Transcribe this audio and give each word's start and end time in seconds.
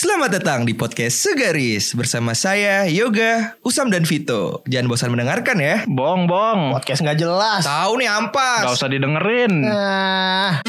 Selamat 0.00 0.40
datang 0.40 0.64
di 0.64 0.72
podcast 0.72 1.20
Segaris 1.20 1.92
bersama 1.92 2.32
saya 2.32 2.88
Yoga, 2.88 3.60
Usam 3.60 3.92
dan 3.92 4.08
Vito. 4.08 4.64
Jangan 4.64 4.88
bosan 4.88 5.12
mendengarkan 5.12 5.60
ya. 5.60 5.84
Bong, 5.84 6.24
bong. 6.24 6.72
Podcast 6.72 7.04
nggak 7.04 7.20
jelas. 7.20 7.68
Tahu 7.68 8.00
nih 8.00 8.08
ampas. 8.08 8.64
Gak 8.64 8.80
usah 8.80 8.88
didengerin. 8.88 9.60
Nah, 9.60 10.64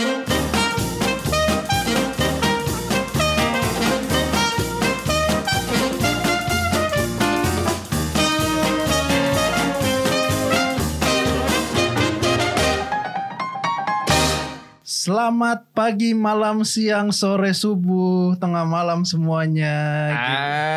Selamat 15.02 15.66
pagi, 15.74 16.14
malam, 16.14 16.62
siang, 16.62 17.10
sore, 17.10 17.58
subuh, 17.58 18.38
tengah 18.38 18.70
malam 18.70 19.02
semuanya. 19.02 19.74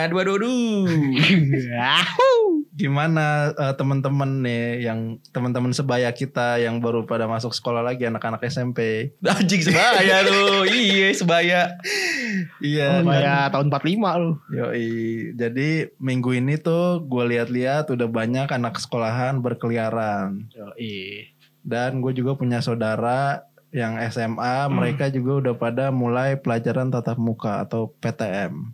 Aduh, 0.09 0.17
aduh, 0.17 0.37
aduh. 0.41 0.85
Gimana 2.73 3.53
eh, 3.53 3.75
teman-teman 3.77 4.41
nih 4.41 4.89
yang 4.89 5.21
teman-teman 5.29 5.77
sebaya 5.77 6.09
kita 6.09 6.57
yang 6.57 6.81
baru 6.81 7.05
pada 7.05 7.29
masuk 7.29 7.53
sekolah 7.53 7.85
lagi 7.85 8.09
anak-anak 8.09 8.41
SMP. 8.49 9.13
Anjing 9.21 9.61
sebaya 9.61 10.25
tuh. 10.25 10.73
Iya, 10.73 11.13
sebaya. 11.13 11.61
Iya. 12.65 13.05
Oh, 13.05 13.13
kan? 13.13 13.21
ya 13.21 13.37
tahun 13.53 13.69
45 13.69 14.25
lu. 14.25 14.33
Yoi. 14.57 14.89
Jadi 15.37 15.93
minggu 16.01 16.33
ini 16.33 16.57
tuh 16.57 17.05
gue 17.05 17.29
lihat-lihat 17.29 17.93
udah 17.93 18.09
banyak 18.09 18.49
anak 18.49 18.81
sekolahan 18.81 19.45
berkeliaran. 19.45 20.49
Yoi. 20.49 21.29
Dan 21.61 22.01
gue 22.01 22.17
juga 22.17 22.41
punya 22.41 22.65
saudara 22.65 23.53
yang 23.75 23.99
SMA, 24.07 24.71
mereka 24.71 25.11
juga 25.11 25.43
udah 25.43 25.55
pada 25.59 25.91
mulai 25.91 26.39
pelajaran 26.39 26.95
tatap 26.95 27.19
muka 27.19 27.67
atau 27.67 27.91
PTM. 27.99 28.71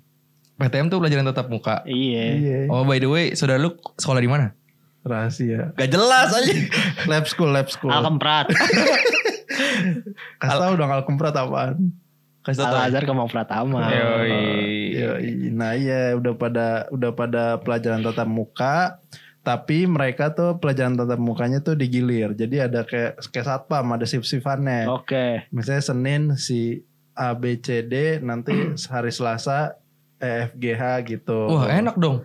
PTM 0.60 0.92
tuh 0.92 1.00
pelajaran 1.00 1.24
tatap 1.24 1.48
muka. 1.48 1.80
Iya. 1.88 2.24
Iya. 2.36 2.58
Oh, 2.68 2.84
by 2.84 3.00
the 3.00 3.08
way, 3.08 3.32
saudara 3.32 3.56
lu 3.56 3.80
sekolah 3.96 4.20
di 4.20 4.28
mana? 4.28 4.52
Rahasia. 5.00 5.72
Gak 5.72 5.88
jelas 5.88 6.28
aja. 6.36 6.52
Lab 7.10 7.24
school, 7.24 7.48
lab 7.48 7.72
school. 7.72 7.88
Alkemprat. 7.88 8.52
Kasih 10.44 10.58
tau 10.60 10.76
dong 10.76 10.92
Alkemprat 10.92 11.32
apaan. 11.32 11.96
Kasih 12.44 12.68
tau. 12.68 12.76
Al 12.76 12.92
Azhar 12.92 13.08
Kemang 13.08 13.32
Pratama. 13.32 13.88
Yoi. 13.88 15.00
Yoi. 15.00 15.32
Nah 15.56 15.72
iya 15.80 16.12
udah 16.12 16.36
pada 16.36 16.84
udah 16.92 17.16
pada 17.16 17.44
pelajaran 17.64 18.04
tatap 18.04 18.28
muka 18.28 19.00
tapi 19.40 19.88
mereka 19.88 20.36
tuh 20.36 20.60
pelajaran 20.60 21.00
tatap 21.00 21.16
mukanya 21.16 21.64
tuh 21.64 21.72
digilir. 21.72 22.36
Jadi 22.36 22.60
ada 22.60 22.84
kayak 22.84 23.24
kayak 23.32 23.46
satpam, 23.48 23.88
ada 23.96 24.04
shift-shiftannya. 24.04 24.84
Oke. 24.92 25.48
Misalnya 25.48 25.84
Senin 25.84 26.22
si 26.36 26.84
A 27.16 27.32
B 27.32 27.56
C 27.56 27.80
D 27.80 28.20
nanti 28.20 28.52
hari 28.92 29.12
Selasa 29.12 29.80
E 30.20 30.48
F 30.48 30.52
G 30.60 30.76
H 30.76 30.82
gitu. 31.08 31.48
Wah, 31.48 31.72
enak 31.72 31.96
dong. 31.96 32.20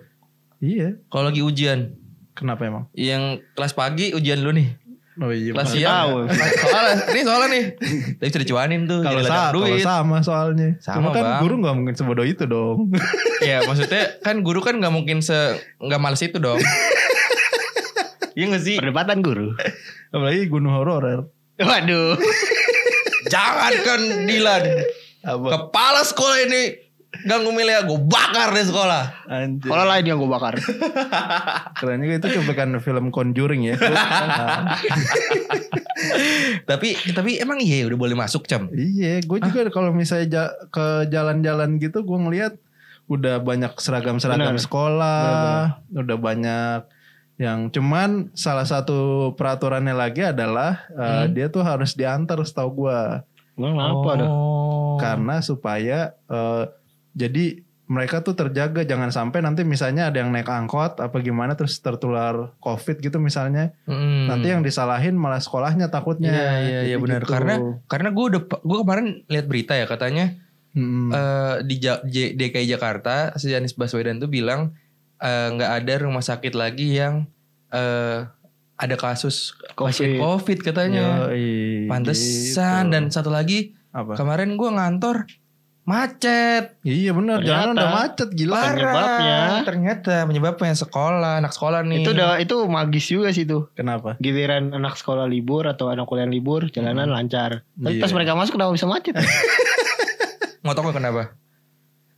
Iya. 0.60 1.00
Kalau 1.08 1.32
lagi 1.32 1.40
ujian. 1.40 1.96
Kenapa 2.36 2.68
emang? 2.68 2.92
Yang 2.92 3.48
kelas 3.56 3.72
pagi 3.72 4.12
ujian 4.12 4.44
lu 4.44 4.52
nih. 4.52 4.76
Oh 5.16 5.32
iya. 5.32 5.56
Kelas 5.56 5.72
siang. 5.72 5.88
tahu. 5.88 6.16
Soalnya, 6.68 6.96
ini 7.16 7.22
soalnya 7.24 7.48
nih. 7.48 7.66
Tapi 8.20 8.28
bisa 8.28 8.40
dicuanin 8.44 8.82
tuh. 8.84 9.00
Kalau 9.00 9.24
sa 9.24 9.56
kalau 9.56 9.64
duit. 9.64 9.80
sama 9.80 10.18
soalnya. 10.20 10.76
Sama, 10.84 11.00
Cuma 11.00 11.10
kan 11.16 11.24
Bang. 11.24 11.40
guru 11.48 11.54
nggak 11.64 11.76
mungkin 11.80 11.96
sebodoh 11.96 12.28
itu 12.28 12.44
dong. 12.44 12.92
Ya 13.40 13.64
maksudnya 13.64 14.20
kan 14.20 14.44
guru 14.44 14.60
kan 14.60 14.76
nggak 14.76 14.92
mungkin 14.92 15.24
se 15.24 15.56
nggak 15.80 16.02
males 16.04 16.20
itu 16.20 16.36
dong. 16.36 16.60
Iya 18.36 18.52
gak 18.52 18.64
sih? 18.64 18.76
Perdebatan 18.78 19.24
guru. 19.24 19.56
Apalagi 20.14 20.52
gunung 20.52 20.76
horor. 20.76 21.32
Waduh. 21.56 22.20
Jangan 23.34 23.74
kan 23.82 24.02
Dilan. 24.28 24.64
Apa? 25.26 25.48
Kepala 25.50 26.04
sekolah 26.04 26.38
ini 26.46 26.64
ganggu 27.24 27.56
Milia 27.56 27.88
gue 27.88 27.96
bakar 27.96 28.52
deh 28.52 28.62
sekolah. 28.62 29.26
Anjir. 29.26 29.72
Kalau 29.72 29.88
lain 29.88 30.04
yang 30.04 30.20
gue 30.20 30.28
bakar. 30.28 30.60
Keren 31.80 32.04
juga 32.04 32.16
itu 32.20 32.28
cuplikan 32.38 32.76
film 32.78 33.10
Conjuring 33.10 33.72
ya. 33.72 33.76
Tapi 36.68 36.90
tapi 37.16 37.40
emang 37.40 37.64
iya 37.64 37.88
udah 37.88 37.98
boleh 37.98 38.14
masuk 38.14 38.46
cam. 38.46 38.68
iya, 38.70 39.24
gue 39.24 39.40
juga 39.40 39.72
kalau 39.72 39.96
misalnya 39.96 40.28
ja- 40.28 40.56
ke 40.68 41.08
jalan-jalan 41.08 41.80
gitu 41.80 42.04
gue 42.04 42.20
ngelihat 42.20 42.54
udah 43.06 43.38
banyak 43.40 43.70
seragam-seragam 43.78 44.58
sekolah, 44.58 45.78
udah 45.94 46.18
banyak 46.18 46.80
yang 47.36 47.68
cuman 47.68 48.32
salah 48.32 48.64
satu 48.64 48.98
peraturannya 49.34 49.92
lagi 49.92 50.24
adalah 50.24 50.88
uh, 50.90 51.28
dia 51.28 51.48
tuh 51.48 51.62
harus 51.62 51.92
diantar 51.92 52.40
setahu 52.42 52.70
gue 52.82 53.00
Gue 53.54 53.70
kenapa 53.70 54.10
dah? 54.16 54.28
Oh. 54.28 54.96
karena 54.96 55.40
supaya 55.40 56.00
uh, 56.26 56.68
jadi 57.12 57.60
mereka 57.86 58.20
tuh 58.20 58.34
terjaga 58.34 58.82
jangan 58.82 59.08
sampai 59.10 59.40
nanti 59.40 59.62
misalnya 59.62 60.08
ada 60.08 60.18
yang 60.18 60.28
naik 60.30 60.48
angkot 60.48 60.98
apa 60.98 61.14
gimana 61.20 61.54
terus 61.54 61.78
tertular 61.78 62.56
covid 62.58 62.98
gitu 62.98 63.16
misalnya 63.18 63.76
Mm. 63.84 64.26
nanti 64.26 64.48
yang 64.50 64.60
disalahin 64.60 65.14
malah 65.14 65.38
sekolahnya 65.38 65.88
takutnya 65.88 66.32
Iya 66.32 66.52
iya 66.58 66.80
iya 66.86 66.98
benar 66.98 67.22
gitu. 67.22 67.30
karena 67.30 67.54
karena 67.86 68.10
gue 68.10 68.26
udah 68.26 68.42
gue 68.42 68.78
kemarin 68.80 69.06
lihat 69.26 69.46
berita 69.46 69.74
ya 69.74 69.86
katanya 69.86 70.34
Mm-mm. 70.72 71.08
eh, 71.10 71.56
di 71.64 71.76
Ja- 71.78 72.02
J- 72.02 72.34
DKI 72.34 72.68
Jakarta 72.70 73.36
si 73.36 73.52
Anies 73.52 73.72
Baswedan 73.72 74.18
tuh 74.18 74.28
bilang 74.28 74.74
eh, 75.18 75.48
nggak 75.52 75.72
ada 75.78 75.94
rumah 76.02 76.22
sakit 76.22 76.54
lagi 76.54 76.96
yang 76.96 77.28
eh, 77.70 78.28
ada 78.76 78.96
kasus 78.96 79.56
pasien 79.72 80.20
Covid. 80.20 80.20
COVID 80.20 80.60
katanya. 80.62 81.32
Yoi, 81.32 81.88
Pantesan 81.88 82.88
gitu. 82.88 82.94
dan 82.94 83.04
satu 83.08 83.32
lagi 83.32 83.72
apa 83.96 84.20
kemarin 84.20 84.60
gue 84.60 84.68
ngantor 84.68 85.24
macet. 85.86 86.82
iya 86.82 87.14
benar 87.14 87.46
jalan 87.46 87.78
udah 87.78 87.90
macet 87.94 88.34
gila 88.34 88.58
Parah. 88.58 88.74
Penyebabnya. 88.74 89.38
Ternyata 89.64 90.14
penyebabnya 90.26 90.74
sekolah, 90.74 91.38
anak 91.40 91.54
sekolah 91.54 91.86
nih. 91.86 92.02
Itu 92.02 92.12
udah 92.18 92.42
itu 92.42 92.56
magis 92.66 93.06
juga 93.06 93.30
sih 93.30 93.46
tuh. 93.46 93.70
kenapa 93.72 94.18
Giliran 94.18 94.74
anak 94.74 94.98
sekolah 94.98 95.30
libur 95.30 95.70
atau 95.70 95.94
anak 95.94 96.10
kuliah 96.10 96.26
libur, 96.26 96.68
jalanan 96.74 97.08
lancar. 97.08 97.62
Tapi 97.78 97.96
Iya. 97.96 98.04
pas 98.04 98.12
mereka 98.12 98.34
masuk 98.34 98.58
kenapa 98.58 98.74
bisa 98.74 98.90
macet? 98.90 99.14
Mau 100.66 100.74
tau 100.74 100.90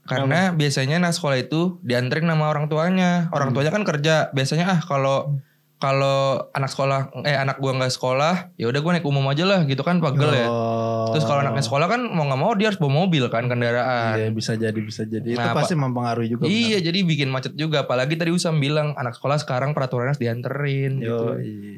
kenapa? 0.07 0.23
Karena 0.23 0.41
biasanya 0.55 0.95
anak 1.03 1.13
sekolah 1.13 1.37
itu 1.37 1.77
dianterin 1.83 2.25
sama 2.31 2.47
orang 2.47 2.71
tuanya. 2.71 3.27
Orang 3.35 3.51
tuanya 3.51 3.69
kan 3.69 3.83
kerja. 3.83 4.31
Biasanya 4.31 4.65
ah 4.71 4.79
kalau 4.79 5.37
kalau 5.77 6.41
anak 6.57 6.73
sekolah 6.73 7.13
eh 7.21 7.37
anak 7.37 7.61
gua 7.61 7.77
nggak 7.77 7.93
sekolah, 7.93 8.49
ya 8.57 8.65
udah 8.65 8.81
gua 8.81 8.97
naik 8.97 9.05
umum 9.05 9.21
aja 9.29 9.45
lah 9.45 9.61
gitu 9.69 9.85
kan 9.85 10.01
pegel 10.01 10.33
ya. 10.33 10.49
Oh. 10.49 11.13
Terus 11.13 11.29
kalau 11.29 11.45
anaknya 11.45 11.61
sekolah 11.61 11.85
kan 11.85 12.01
mau 12.01 12.25
nggak 12.25 12.41
mau 12.41 12.51
dia 12.57 12.73
harus 12.73 12.81
bawa 12.81 13.05
mobil 13.05 13.29
kan 13.29 13.45
kendaraan. 13.45 14.17
iya 14.17 14.33
bisa 14.33 14.57
jadi 14.57 14.73
bisa 14.73 15.05
jadi 15.05 15.23
itu 15.23 15.37
Nah, 15.37 15.53
pasti 15.53 15.77
mempengaruhi 15.77 16.33
juga 16.33 16.49
Iya 16.49 16.81
jadi 16.81 16.99
bikin 17.05 17.29
macet 17.29 17.53
juga 17.53 17.85
apalagi 17.85 18.17
tadi 18.17 18.33
Usam 18.33 18.57
bilang 18.57 18.97
anak 18.97 19.21
sekolah 19.21 19.37
sekarang 19.37 19.77
peraturannya 19.77 20.17
harus 20.17 20.21
dianterin 20.21 20.97
benar. 20.97 21.05
gitu. 21.05 21.25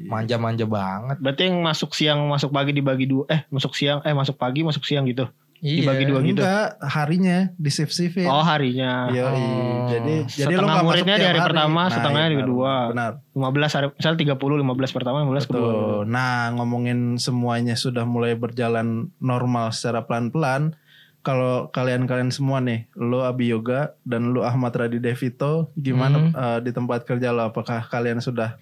Manja-manja 0.08 0.64
banget. 0.64 1.16
Berarti 1.20 1.42
yang 1.52 1.60
masuk 1.60 1.92
siang, 1.92 2.24
masuk 2.24 2.50
pagi 2.50 2.72
dibagi 2.72 3.04
dua. 3.04 3.28
Eh, 3.28 3.44
masuk 3.52 3.76
siang, 3.76 4.00
eh 4.02 4.16
masuk 4.16 4.40
pagi, 4.40 4.64
masuk 4.64 4.80
siang 4.82 5.04
gitu. 5.04 5.28
Iya. 5.60 5.84
Dibagi 5.84 6.04
dua 6.04 6.20
gitu. 6.20 6.40
enggak 6.40 6.66
harinya 6.82 7.38
di 7.54 7.68
shift 7.68 7.92
shiftin 7.92 8.24
Oh, 8.24 8.40
harinya. 8.40 9.08
Yoi. 9.08 9.28
Oh. 9.28 9.84
jadi 9.86 10.14
jadi 10.24 10.54
Setengah 10.56 10.74
lo 10.74 10.84
muridnya 10.84 11.14
di 11.14 11.20
tiap 11.20 11.30
hari 11.30 11.40
pertama, 11.46 11.82
setengahnya 11.86 12.28
di 12.28 12.34
benar, 12.34 12.48
kedua. 12.48 12.72
benar 12.88 13.12
15 13.30 13.76
hari, 13.76 13.86
misal 13.92 14.14
30, 14.16 14.56
15 14.56 14.96
pertama, 14.96 15.16
15 15.20 15.44
kedua. 15.44 15.68
Betul. 15.68 15.98
Nah, 16.06 16.36
ngomongin 16.52 16.98
semuanya 17.16 17.74
sudah 17.74 18.04
mulai 18.04 18.32
berjalan 18.34 18.88
normal 19.18 19.68
secara 19.70 20.02
pelan-pelan. 20.02 20.74
Kalau 21.20 21.68
kalian-kalian 21.68 22.32
semua 22.32 22.58
nih, 22.58 22.88
lo 22.96 23.20
Abi 23.22 23.44
Yoga 23.46 23.92
dan 24.02 24.32
lo 24.32 24.40
Ahmad 24.40 24.72
Radi 24.72 24.96
Devito, 24.96 25.68
gimana 25.74 26.16
Hmm. 26.18 26.32
eh, 26.32 26.58
di 26.64 26.72
tempat 26.72 27.04
kerja 27.04 27.28
lo? 27.30 27.44
Apakah 27.46 27.84
kalian 27.84 28.18
sudah 28.18 28.56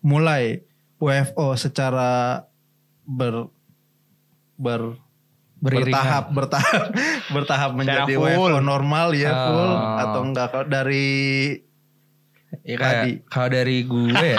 mulai 0.00 0.62
WFO 0.96 1.58
secara 1.58 2.46
ber 3.02 3.50
ber 4.54 4.94
Beriringan. 5.64 5.88
bertahap 5.88 6.24
bertahap 6.30 6.84
bertahap 7.34 7.70
menjadi 7.72 8.14
full. 8.14 8.28
WFO 8.28 8.60
normal 8.60 9.08
ya 9.12 9.32
full 9.48 9.72
Oh. 9.72 9.96
atau 9.98 10.20
enggak 10.22 10.48
kalau 10.50 10.66
dari 10.66 11.06
Ya 12.60 12.76
kayak 12.76 12.94
Tadi. 13.02 13.12
kalau 13.26 13.48
dari 13.50 13.76
gue 13.82 14.30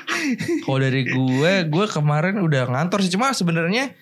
kalau 0.64 0.78
dari 0.78 1.02
gue, 1.04 1.52
gue 1.66 1.84
kemarin 1.86 2.38
udah 2.38 2.62
ngantor 2.66 2.98
sih 3.00 3.10
cuma 3.10 3.30
sebenarnya 3.30 3.92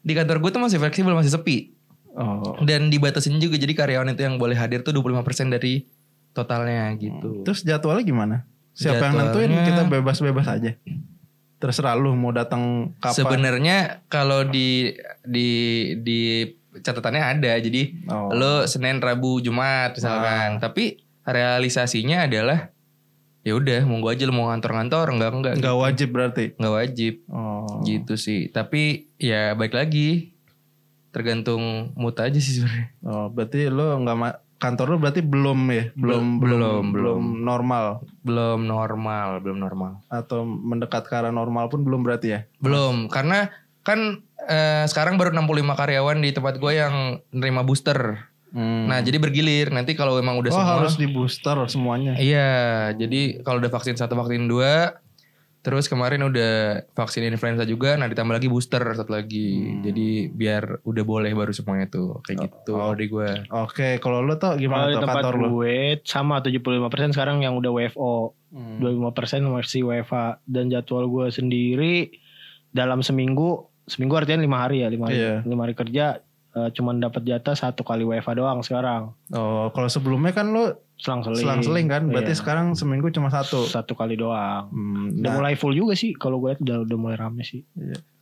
di 0.00 0.12
kantor 0.12 0.38
gue 0.38 0.50
tuh 0.50 0.58
masih 0.58 0.78
fleksibel, 0.78 1.12
masih 1.12 1.30
sepi. 1.30 1.70
oh 2.12 2.56
Dan 2.60 2.88
dibatasin 2.88 3.36
juga 3.36 3.54
jadi 3.54 3.72
karyawan 3.72 4.08
itu 4.08 4.22
yang 4.22 4.36
boleh 4.36 4.54
hadir 4.54 4.80
tuh 4.80 4.90
25% 4.92 5.22
dari 5.48 5.84
totalnya 6.32 6.90
gitu. 6.94 7.42
Terus 7.42 7.60
jadwalnya 7.60 8.02
gimana? 8.02 8.36
Siapa 8.72 8.98
yang 9.02 9.14
nentuin 9.16 9.48
Jadwalnya- 9.48 9.66
kita 9.66 9.82
bebas-bebas 9.86 10.46
aja? 10.48 10.72
Terserah 11.56 11.94
lu 11.94 12.12
mau 12.12 12.30
datang 12.30 12.92
kapan. 12.96 13.16
Sebenarnya 13.16 13.76
kalau 14.06 14.44
di 14.44 14.92
di 15.22 15.48
di 15.96 16.44
catatannya 16.76 17.22
ada. 17.32 17.52
Jadi 17.56 18.04
Oh. 18.06 18.28
lo 18.30 18.54
Senin, 18.64 18.98
Rabu, 18.98 19.40
Jumat 19.40 19.92
misalkan. 19.92 20.58
Tapi 20.58 21.00
realisasinya 21.24 22.24
adalah 22.24 22.70
ya 23.40 23.54
udah 23.54 23.82
monggo 23.82 24.10
aja 24.10 24.22
lo 24.22 24.34
mau 24.34 24.50
ngantor-ngantor 24.50 25.06
enggak 25.08 25.30
enggak 25.32 25.54
Nggak 25.56 25.72
gitu. 25.72 25.82
wajib 25.82 26.08
berarti. 26.10 26.44
Nggak 26.54 26.74
wajib 26.74 27.14
Oh. 27.26 27.80
gitu 27.82 28.14
sih. 28.16 28.48
Tapi 28.48 28.82
ya 29.16 29.54
baik 29.54 29.72
lagi 29.72 30.36
tergantung 31.08 31.94
mood 31.94 32.16
aja 32.16 32.36
sih 32.36 32.60
sebenarnya. 32.60 32.92
Oh, 33.00 33.26
berarti 33.28 33.72
lo 33.72 33.96
nggak 33.96 34.16
ma- 34.18 34.38
kantor 34.56 34.96
lu 34.96 34.96
berarti 35.00 35.20
belum 35.20 35.60
ya, 35.68 35.84
belum 35.92 36.40
Belum, 36.40 36.84
belum 36.92 37.22
normal 37.44 38.00
belum 38.24 38.64
normal, 38.64 39.44
belum 39.44 39.58
normal. 39.60 40.02
atau 40.08 40.42
mendekat 40.48 41.06
ke 41.06 41.14
arah 41.14 41.30
normal 41.30 41.68
pun 41.68 41.84
belum 41.84 42.02
berarti 42.02 42.28
ya. 42.32 42.40
Belum, 42.58 43.06
karena 43.12 43.52
kan 43.86 44.24
eh, 44.48 44.84
sekarang 44.90 45.14
baru 45.20 45.30
65 45.30 45.76
karyawan 45.78 46.18
di 46.18 46.30
tempat 46.34 46.58
gue 46.58 46.72
yang 46.74 47.22
nerima 47.30 47.62
booster. 47.62 48.26
Hmm. 48.56 48.88
Nah, 48.88 49.04
jadi 49.04 49.20
bergilir. 49.20 49.68
Nanti 49.68 49.92
kalau 49.92 50.16
emang 50.16 50.40
udah 50.40 50.50
oh 50.50 50.56
semua 50.56 50.74
harus 50.80 50.96
di 50.96 51.06
booster 51.10 51.58
semuanya. 51.68 52.16
Iya, 52.16 52.90
jadi 52.96 53.44
kalau 53.44 53.60
udah 53.60 53.68
vaksin 53.68 54.00
satu, 54.00 54.16
vaksin 54.16 54.48
dua, 54.48 55.02
terus 55.66 55.90
kemarin 55.90 56.22
udah 56.22 56.86
vaksin 56.94 57.26
influenza 57.26 57.66
juga, 57.66 57.98
nah 57.98 58.06
ditambah 58.06 58.38
lagi 58.38 58.46
booster 58.46 58.78
satu 58.78 59.10
lagi. 59.10 59.74
Hmm. 59.74 59.82
Jadi 59.82 60.30
biar 60.30 60.86
udah 60.86 61.02
boleh 61.02 61.34
baru 61.34 61.50
semuanya 61.50 61.90
tuh, 61.90 62.22
kayak 62.22 62.46
gitu. 62.46 62.78
oh. 62.78 62.94
di 62.94 63.10
gue. 63.10 63.50
Oke, 63.50 63.98
kalau 63.98 64.22
lu 64.22 64.38
tuh 64.38 64.54
gimana 64.54 64.86
di 64.86 64.94
tuh 64.94 65.02
tempat 65.02 65.26
kantor 65.26 65.34
lu? 65.42 65.46
gue 65.58 65.98
sama 66.06 66.38
75% 66.38 67.18
sekarang 67.18 67.42
yang 67.42 67.58
udah 67.58 67.74
WFO. 67.74 68.38
Hmm. 68.54 68.78
25% 68.78 69.42
masih 69.42 69.82
WFA 69.82 70.38
dan 70.46 70.70
jadwal 70.70 71.10
gue 71.10 71.34
sendiri 71.34 72.14
dalam 72.70 73.02
seminggu 73.02 73.66
seminggu 73.86 74.14
artinya 74.18 74.42
lima 74.42 74.58
hari 74.66 74.82
ya 74.82 74.88
lima 74.90 75.10
hari 75.10 75.18
Iya. 75.18 75.34
lima 75.46 75.62
hari 75.66 75.74
kerja 75.74 76.06
eh, 76.56 76.68
cuman 76.72 76.98
dapat 76.98 77.22
jatah 77.22 77.52
satu 77.52 77.84
kali 77.84 78.02
WFA 78.02 78.32
doang 78.34 78.64
sekarang. 78.64 79.12
Oh, 79.30 79.68
kalau 79.70 79.86
sebelumnya 79.86 80.32
kan 80.32 80.48
lu 80.48 80.72
selang-seling. 80.96 81.44
selang-seling 81.44 81.86
kan, 81.86 82.02
berarti 82.08 82.32
Iya. 82.32 82.40
sekarang 82.40 82.72
seminggu 82.72 83.12
cuma 83.12 83.28
satu. 83.28 83.62
satu 83.62 83.92
kali 83.92 84.16
doang. 84.16 84.72
Hmm, 84.72 85.20
udah 85.20 85.30
nah, 85.30 85.36
mulai 85.36 85.54
full 85.54 85.72
juga 85.72 85.92
sih 85.92 86.16
kalau 86.16 86.40
gue 86.40 86.56
lihat 86.56 86.60
udah 86.60 86.76
udah 86.82 86.96
mulai 86.96 87.16
rame 87.16 87.44
sih. 87.44 87.60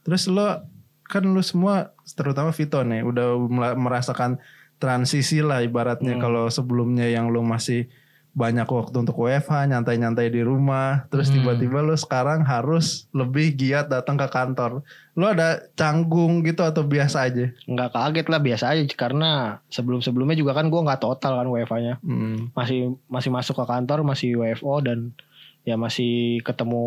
Terus 0.02 0.26
lo 0.26 0.66
kan 1.04 1.22
lu 1.22 1.38
semua 1.40 1.94
terutama 2.12 2.50
Vito 2.50 2.80
nih 2.80 3.00
udah 3.00 3.36
merasakan 3.74 4.42
transisi 4.76 5.38
lah 5.38 5.62
ibaratnya 5.62 6.18
Hmm. 6.18 6.20
kalau 6.20 6.44
sebelumnya 6.48 7.06
yang 7.06 7.30
lu 7.30 7.40
masih 7.40 7.86
banyak 8.34 8.66
waktu 8.66 8.96
untuk 8.98 9.14
WFH 9.16 9.70
nyantai-nyantai 9.70 10.26
di 10.26 10.42
rumah 10.42 11.06
terus 11.06 11.30
Hmm. 11.30 11.38
tiba-tiba 11.38 11.78
lu 11.80 11.94
sekarang 11.94 12.42
harus 12.42 13.06
lebih 13.10 13.54
giat 13.54 13.86
datang 13.86 14.14
ke 14.14 14.26
kantor. 14.26 14.82
Lu 15.14 15.24
ada 15.24 15.62
canggung 15.72 16.42
gitu 16.42 16.60
atau 16.60 16.82
biasa 16.82 17.24
aja? 17.24 17.54
nggak 17.64 17.90
kaget 17.90 18.26
lah 18.26 18.40
biasa 18.42 18.64
aja 18.74 18.82
karena 18.92 19.30
sebelum-sebelumnya 19.68 20.34
juga 20.34 20.50
kan 20.52 20.66
gue 20.66 20.80
nggak 20.80 20.98
total 20.98 21.38
kan 21.38 21.46
WFA-nya 21.46 22.02
Hmm. 22.02 22.50
masih 22.52 22.98
masih 23.06 23.30
masuk 23.30 23.54
ke 23.54 23.64
kantor 23.64 24.02
masih 24.02 24.34
WFO 24.34 24.82
dan 24.82 25.14
ya 25.62 25.78
masih 25.78 26.42
ketemu 26.42 26.84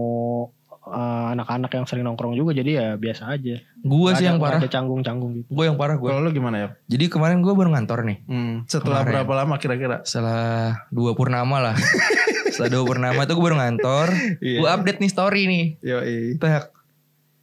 eh, 0.90 1.26
anak-anak 1.32 1.70
yang 1.70 1.84
sering 1.84 2.04
nongkrong 2.04 2.34
juga 2.34 2.52
jadi 2.52 2.72
ya 2.72 2.88
biasa 2.94 3.30
aja 3.30 3.60
Gue 3.78 4.10
sih 4.12 4.22
ada- 4.22 4.28
yang 4.28 4.38
parah. 4.38 4.60
ada 4.60 4.68
canggung-canggung 4.68 5.32
gitu 5.36 5.48
Gue 5.50 5.64
yang 5.66 5.76
parah 5.76 5.96
gue. 5.96 6.06
Kalau 6.06 6.20
lu 6.20 6.30
gimana 6.30 6.56
ya? 6.58 6.68
Jadi 6.88 7.06
kemarin 7.08 7.40
gue 7.40 7.52
baru 7.52 7.70
ngantor 7.70 8.04
nih. 8.04 8.18
Hmm. 8.26 8.56
Setelah 8.66 9.02
Kemarin. 9.02 9.14
berapa 9.14 9.34
lama 9.38 9.56
kira-kira? 9.58 9.98
Setelah 10.02 10.84
dua 10.90 11.12
purnama 11.14 11.58
lah. 11.62 11.76
Setelah 12.52 12.72
dua 12.72 12.84
purnama 12.86 13.22
tuh 13.24 13.34
gue 13.34 13.44
baru 13.44 13.58
ngantor. 13.58 14.08
Iya. 14.40 14.58
Gue 14.58 14.70
update 14.70 15.00
nih 15.00 15.10
story 15.10 15.42
nih. 15.46 15.66
Yoi. 15.80 16.18
Tak. 16.36 16.74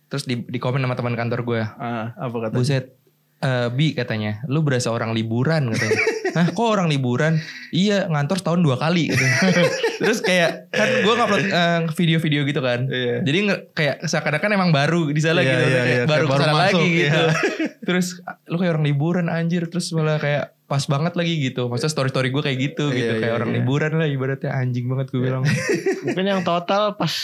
Terus 0.07 0.25
di, 0.25 0.41
di 0.41 0.59
komen 0.59 0.79
sama 0.79 0.95
teman 0.95 1.13
kantor 1.13 1.41
gue. 1.43 1.63
Ah, 1.63 2.13
apa 2.15 2.37
kata? 2.41 2.53
Buset. 2.53 2.93
eh, 3.37 3.69
Bi 3.69 3.93
katanya, 3.93 4.41
lu 4.47 4.61
berasa 4.61 4.89
orang 4.89 5.11
liburan 5.11 5.69
katanya. 5.69 6.01
Hah 6.35 6.47
kok 6.51 6.67
orang 6.67 6.91
liburan? 6.91 7.39
Iya 7.71 8.11
ngantor 8.11 8.43
setahun 8.43 8.61
dua 8.61 8.75
kali 8.75 9.15
gitu. 9.15 9.23
Terus 10.03 10.19
kayak 10.19 10.69
kan 10.75 10.89
gue 10.91 11.15
ngupload 11.15 11.45
eh, 11.47 11.81
video-video 11.95 12.43
gitu 12.43 12.59
kan. 12.59 12.91
Iya. 12.91 13.23
Jadi 13.23 13.39
kayak 13.71 13.97
seakan-akan 14.03 14.51
emang 14.51 14.71
baru 14.75 15.15
di 15.15 15.23
sana 15.23 15.41
Iya, 15.41 15.51
gitu. 15.55 15.65
iya, 15.65 15.71
Kayak 15.71 15.87
iya. 15.87 16.05
Baru 16.05 16.05
Kayak 16.05 16.11
baru 16.11 16.27
ke 16.27 16.43
sana 16.43 16.53
masuk, 16.53 16.63
lagi 16.83 16.91
gitu. 16.91 17.23
iya. 17.23 17.25
Terus 17.87 18.07
lu 18.51 18.57
kayak 18.59 18.73
orang 18.75 18.85
liburan 18.85 19.27
anjir. 19.31 19.63
Terus 19.71 19.87
malah 19.95 20.19
kayak 20.19 20.45
pas 20.67 20.83
banget 20.91 21.13
lagi 21.15 21.35
gitu. 21.39 21.63
Maksudnya 21.71 21.93
story-story 21.95 22.29
gue 22.35 22.43
kayak 22.43 22.59
gitu 22.59 22.85
gitu. 22.91 23.13
Iya, 23.15 23.23
kayak 23.23 23.31
iya, 23.31 23.39
orang 23.39 23.51
iya. 23.55 23.57
liburan 23.63 23.91
lah 23.95 24.09
ibaratnya 24.11 24.51
anjing 24.51 24.91
banget 24.91 25.07
gue 25.15 25.21
bilang. 25.23 25.43
mungkin 26.07 26.25
yang 26.27 26.43
total 26.43 26.99
pas 26.99 27.15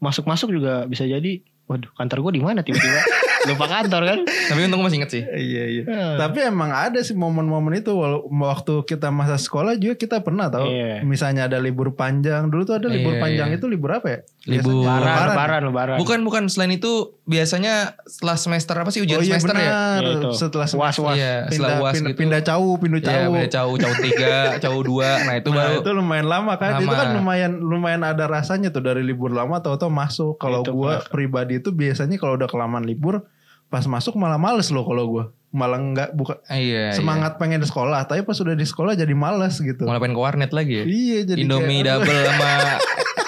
masuk-masuk 0.00 0.52
juga 0.52 0.84
bisa 0.84 1.04
jadi 1.04 1.40
waduh 1.68 1.86
kantor 1.94 2.18
gue 2.26 2.32
di 2.40 2.42
mana 2.42 2.66
tiba-tiba 2.66 2.98
lupa 3.42 3.64
kantor 3.66 4.02
kan 4.04 4.18
Tapi 4.22 4.60
untung 4.62 4.80
masih 4.80 4.98
inget 4.98 5.10
sih. 5.10 5.22
Iya 5.22 5.64
iya. 5.66 5.82
Eh, 5.82 6.14
Tapi 6.16 6.38
emang 6.42 6.68
ada 6.68 7.00
sih 7.00 7.14
momen-momen 7.14 7.72
itu 7.74 7.96
waktu 8.28 8.84
kita 8.84 9.08
masa 9.08 9.36
sekolah 9.36 9.74
juga 9.74 9.96
kita 9.96 10.20
pernah 10.20 10.46
tahu. 10.46 10.66
Iya. 10.66 11.00
Misalnya 11.00 11.46
ada 11.46 11.56
libur 11.56 11.94
panjang. 11.94 12.46
Dulu 12.46 12.62
tuh 12.64 12.76
ada 12.76 12.86
libur 12.86 13.16
Iya, 13.16 13.20
panjang 13.20 13.48
iya. 13.48 13.56
itu 13.56 13.66
libur 13.66 13.90
apa 13.92 14.06
ya? 14.06 14.18
Libur- 14.46 14.80
lebaran 14.80 15.26
lebaran 15.28 15.60
lebaran 15.66 15.96
Bukan 15.96 16.18
bukan 16.20 16.42
selain 16.46 16.72
itu 16.72 17.12
biasanya 17.24 17.94
setelah 18.02 18.34
semester 18.34 18.74
apa 18.74 18.90
sih 18.90 19.00
ujian 19.00 19.18
Oh 19.18 19.22
iya 19.22 19.36
semester 19.36 19.54
ya? 19.54 19.60
benar. 19.62 20.00
Iya, 20.00 20.12
itu. 20.16 20.28
Setelah 20.34 20.68
Was, 20.70 20.96
was. 20.96 21.14
Iya, 21.14 21.34
setelah 21.46 21.50
pindah, 21.50 21.76
uas 21.78 21.92
pindah, 21.92 22.10
gitu. 22.10 22.18
pindah 22.18 22.40
cau, 22.42 22.68
pindah 22.76 23.00
Iya, 23.00 23.06
cau. 23.06 23.30
beda 23.30 23.48
cau, 23.48 23.70
cau 23.76 23.92
tiga, 24.00 24.34
cau 24.58 24.78
dua. 24.80 25.08
Nah 25.22 25.34
itu 25.36 25.48
Nah, 25.48 25.56
baru 25.56 25.74
itu 25.80 25.90
lumayan 25.92 26.26
lama 26.26 26.52
kan. 26.56 26.70
Itu 26.76 26.86
Lama. 26.86 26.98
kan 26.98 27.08
lumayan 27.14 27.52
lumayan 27.58 28.02
ada 28.02 28.24
rasanya 28.26 28.68
tuh 28.68 28.80
dari 28.80 29.00
libur 29.00 29.30
lama 29.30 29.58
atau 29.58 29.88
masuk. 29.88 30.36
Kalau 30.36 30.60
Itu 30.60 30.72
gua 30.72 31.00
pribadi 31.06 31.56
itu 31.56 31.70
biasanya 31.70 32.16
kalau 32.16 32.34
udah 32.34 32.46
kelamaan 32.46 32.82
libur 32.82 33.24
pas 33.70 33.86
masuk 33.86 34.18
malah 34.18 34.36
males 34.36 34.68
loh 34.74 34.82
kalau 34.84 35.04
gua. 35.06 35.24
Malah 35.50 35.78
nggak 35.80 36.10
buka 36.12 36.38
Ah, 36.46 36.56
iya, 36.56 36.90
semangat 36.90 37.34
pengen 37.34 37.58
di 37.58 37.66
sekolah, 37.66 38.06
tapi 38.06 38.22
pas 38.22 38.36
udah 38.36 38.54
di 38.54 38.62
sekolah 38.62 38.94
jadi 38.94 39.10
males 39.12 39.58
gitu. 39.58 39.82
Iya. 39.82 39.88
Mulai 39.88 39.98
pengen 39.98 40.14
ke 40.14 40.22
warnet 40.22 40.50
lagi 40.50 40.72
ya. 40.72 40.84
Iya 40.84 41.18
jadi 41.26 41.38
Indomie 41.40 41.80
kayak, 41.80 41.88
double 41.96 42.18
sama 42.22 42.50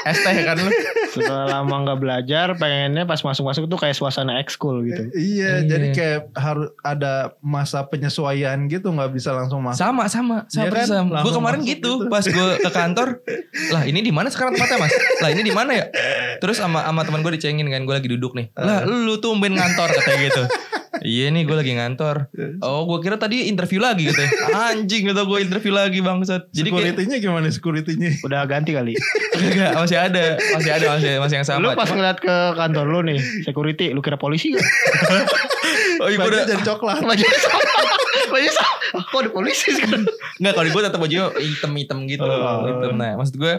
es 0.02 0.18
teh 0.18 0.34
kan 0.40 0.56
lu. 0.56 0.70
setelah 1.12 1.44
lama 1.46 1.76
nggak 1.84 1.98
belajar 2.00 2.46
pengennya 2.56 3.04
pas 3.04 3.20
masuk-masuk 3.20 3.68
tuh 3.68 3.76
kayak 3.76 3.92
suasana 3.92 4.40
ekskul 4.40 4.80
gitu 4.82 5.12
Iya, 5.12 5.60
Iya. 5.60 5.68
jadi 5.68 5.86
kayak 5.92 6.20
harus 6.32 6.72
ada 6.80 7.36
masa 7.38 7.84
penyesuaian 7.84 8.56
gitu, 8.66 8.88
nggak 8.88 9.12
bisa 9.12 9.30
langsung 9.30 9.60
masuk. 9.60 9.78
Sama 9.78 10.08
sama, 10.08 10.48
sama 10.48 10.64
Iya 10.64 10.70
kan? 10.72 10.86
sama. 10.88 11.16
Gue 11.20 11.32
kemarin 11.32 11.60
masuk 11.60 11.70
gitu, 11.70 11.92
gitu. 11.98 12.08
pas 12.08 12.24
gue 12.24 12.48
ke 12.58 12.70
kantor, 12.72 13.08
lah 13.74 13.82
ini 13.84 14.00
di 14.00 14.08
mana 14.08 14.26
sekarang 14.26 14.56
tempatnya 14.56 14.78
mas? 14.80 14.92
Lah 15.20 15.30
ini 15.30 15.42
di 15.42 15.52
mana 15.52 15.70
ya? 15.70 15.86
Terus 16.38 16.56
sama 16.56 16.80
sama 16.80 17.02
teman 17.02 17.20
gue 17.20 17.32
dicengin 17.34 17.68
kan, 17.68 17.82
gue 17.82 17.94
lagi 17.94 18.08
duduk 18.08 18.32
nih. 18.32 18.48
Lah 18.54 18.82
lu 18.82 19.18
tuh 19.18 19.36
main 19.36 19.52
ngantor 19.52 19.86
katanya 19.92 20.18
gitu. 20.24 20.42
Iya 21.00 21.32
nih 21.32 21.48
gue 21.48 21.56
lagi 21.56 21.72
ngantor. 21.72 22.28
Oh 22.60 22.84
gue 22.84 23.00
kira 23.00 23.16
tadi 23.16 23.48
interview 23.48 23.80
lagi 23.80 24.12
gitu. 24.12 24.20
ya. 24.20 24.28
Anjing 24.68 25.08
gitu 25.08 25.22
gue 25.24 25.38
interview 25.40 25.72
lagi 25.72 26.04
bangsat. 26.04 26.52
Jadi 26.52 26.68
kayak 26.68 26.92
Security-nya 26.92 27.16
gimana 27.24 27.48
security-nya? 27.48 28.10
udah 28.20 28.44
ganti 28.44 28.76
kali 28.76 28.92
Enggak, 29.40 29.72
masih 29.80 29.96
ada, 29.96 30.36
masih 30.36 30.70
ada, 30.76 30.86
masih 30.92 31.10
masih 31.16 31.36
yang 31.40 31.46
sama. 31.48 31.64
lu 31.64 31.68
pas 31.72 31.88
ngeliat 31.88 32.18
ke 32.20 32.34
kantor 32.52 32.84
lu 32.84 33.00
nih 33.08 33.18
security 33.40 33.96
lu 33.96 34.04
kira 34.04 34.20
polisi 34.20 34.52
gak? 34.52 34.60
oh 36.04 36.08
iya 36.12 36.18
gue 36.20 36.28
udah 36.28 36.44
jadi 36.44 36.64
coklat. 36.68 37.00
baju 37.08 37.24
baju 38.28 38.48
sama 38.52 38.72
Ah, 38.92 39.00
kok 39.08 39.24
ada 39.24 39.30
polisi 39.32 39.72
sekarang 39.72 40.04
Enggak 40.36 40.52
kalau 40.52 40.68
gue 40.68 40.82
tetap 40.84 41.00
baju 41.00 41.18
hitam-hitam 41.40 41.98
gitu. 42.04 42.28
Oh. 42.28 42.68
hitam. 42.68 43.00
Nah, 43.00 43.16
maksud 43.16 43.40
gue 43.40 43.54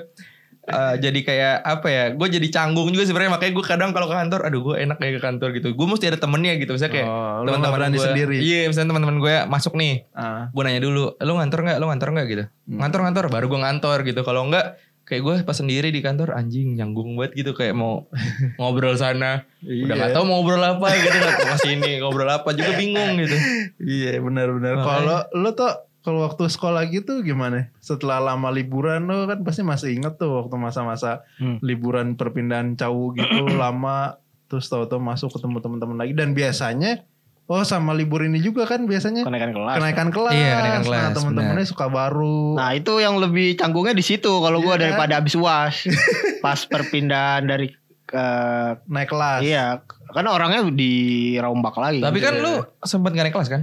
eh, 0.66 0.96
jadi 0.98 1.20
kayak 1.20 1.56
apa 1.60 1.88
ya? 1.88 2.04
Gue 2.12 2.28
jadi 2.28 2.48
canggung 2.48 2.88
juga 2.90 3.04
sebenarnya 3.04 3.32
makanya 3.32 3.54
gue 3.54 3.66
kadang 3.66 3.90
kalau 3.92 4.06
ke 4.06 4.16
kantor, 4.16 4.40
aduh 4.44 4.62
gue 4.64 4.76
enak 4.80 4.98
kayak 4.98 5.14
ke 5.16 5.22
kantor 5.22 5.50
gitu. 5.54 5.68
Gue 5.72 5.86
mesti 5.86 6.06
ada 6.08 6.18
temennya 6.18 6.54
gitu. 6.56 6.72
Misalnya 6.72 6.94
kayak 6.94 7.08
Oh, 7.08 7.44
teman-teman 7.44 7.92
gue 7.92 8.00
sendiri. 8.02 8.38
Iya, 8.40 8.60
misalnya 8.68 8.90
teman-teman 8.92 9.18
gue 9.18 9.36
masuk 9.46 9.74
nih, 9.74 10.08
Ah. 10.12 10.48
gue 10.48 10.62
nanya 10.62 10.80
dulu, 10.80 11.14
lu 11.14 11.34
ngantor 11.34 11.60
nggak? 11.62 11.78
Lu 11.78 11.86
ngantor 11.88 12.10
nggak 12.12 12.28
gitu? 12.28 12.44
Hmm. 12.66 12.78
Ngantor-ngantor, 12.80 13.26
baru 13.28 13.46
gue 13.46 13.60
ngantor 13.60 13.98
gitu. 14.04 14.22
Kalau 14.22 14.42
enggak 14.44 14.66
kayak 15.04 15.20
gue 15.22 15.36
pas 15.44 15.52
sendiri 15.54 15.92
di 15.92 16.00
kantor 16.00 16.32
anjing 16.32 16.80
nyanggung 16.80 17.20
banget 17.20 17.36
gitu 17.36 17.52
kayak 17.52 17.76
mau 17.76 18.08
ngobrol 18.56 18.96
sana 18.96 19.44
udah 19.60 19.68
Iya. 19.68 19.94
nggak 20.00 20.12
tahu 20.16 20.24
mau 20.24 20.40
ngobrol 20.40 20.64
apa 20.64 20.88
gitu 20.96 21.18
nggak 21.20 21.60
sini 21.60 21.92
ngobrol 22.00 22.24
apa 22.26 22.50
juga 22.52 22.72
bingung 22.80 23.20
gitu 23.20 23.36
Iya 23.84 24.24
benar-benar. 24.24 24.80
Kalau 24.80 25.20
lu 25.36 25.52
tuh 25.52 25.76
kalau 26.04 26.20
waktu 26.22 26.46
sekolah 26.46 26.84
gitu 26.86 27.20
gimana? 27.20 27.72
Setelah 27.80 28.20
lama 28.22 28.48
liburan 28.50 29.04
lu 29.04 29.24
kan 29.24 29.40
pasti 29.40 29.64
masih 29.64 29.90
inget 29.94 30.16
tuh 30.16 30.36
waktu 30.38 30.54
masa-masa 30.54 31.24
Hmm. 31.36 31.58
liburan 31.60 32.14
perpindahan 32.14 32.76
cau 32.76 33.12
gitu 33.12 33.48
lama 33.58 34.20
terus 34.46 34.68
tahu-tahu 34.68 35.00
masuk 35.00 35.32
ketemu 35.32 35.58
teman-teman 35.60 35.98
lagi 35.98 36.12
dan 36.12 36.32
biasanya 36.32 37.08
oh 37.44 37.60
sama 37.62 37.92
libur 37.92 38.22
ini 38.22 38.38
juga 38.38 38.64
kan 38.64 38.84
biasanya 38.84 39.24
kenaikan 39.24 39.52
kelas 39.52 39.76
kenaikan 39.76 40.08
kelas. 40.10 40.32
Iya, 40.32 40.52
kenaikan 40.54 40.76
Nah, 40.76 40.86
kelas, 40.86 41.12
teman-temannya 41.14 41.66
suka 41.66 41.86
baru. 41.88 42.40
Nah 42.54 42.70
itu 42.72 42.94
yang 42.98 43.16
lebih 43.18 43.56
canggungnya 43.56 43.92
di 43.92 44.02
situ 44.02 44.30
kalau 44.30 44.60
gua 44.60 44.74
Iya 44.74 44.78
kan? 44.78 44.84
daripada 44.86 45.14
habis 45.18 45.34
uas 45.34 45.76
pas 46.46 46.60
perpindahan 46.62 47.44
dari 47.44 47.72
eh, 48.10 48.70
naik 48.86 49.08
kelas. 49.08 49.42
iya 49.42 49.80
kan 50.08 50.24
orangnya 50.24 50.68
dirombak 50.70 51.74
lagi. 51.76 52.00
tapi 52.00 52.20
kan 52.20 52.34
Iya. 52.34 52.44
lu 52.44 52.54
sempat 52.80 53.12
gak 53.12 53.24
naik 53.24 53.34
kelas 53.34 53.50
kan 53.50 53.62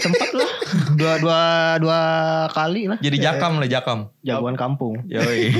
sempet 0.00 0.30
lah 0.32 0.51
dua 0.92 1.12
dua 1.18 1.40
dua 1.76 2.00
kali 2.48 2.86
lah 2.86 2.98
jadi 2.98 3.16
jakam 3.18 3.56
lah 3.56 3.66
jakam 3.66 3.98
jagoan 4.20 4.54
kampung. 4.54 5.00
Yoi. 5.06 5.50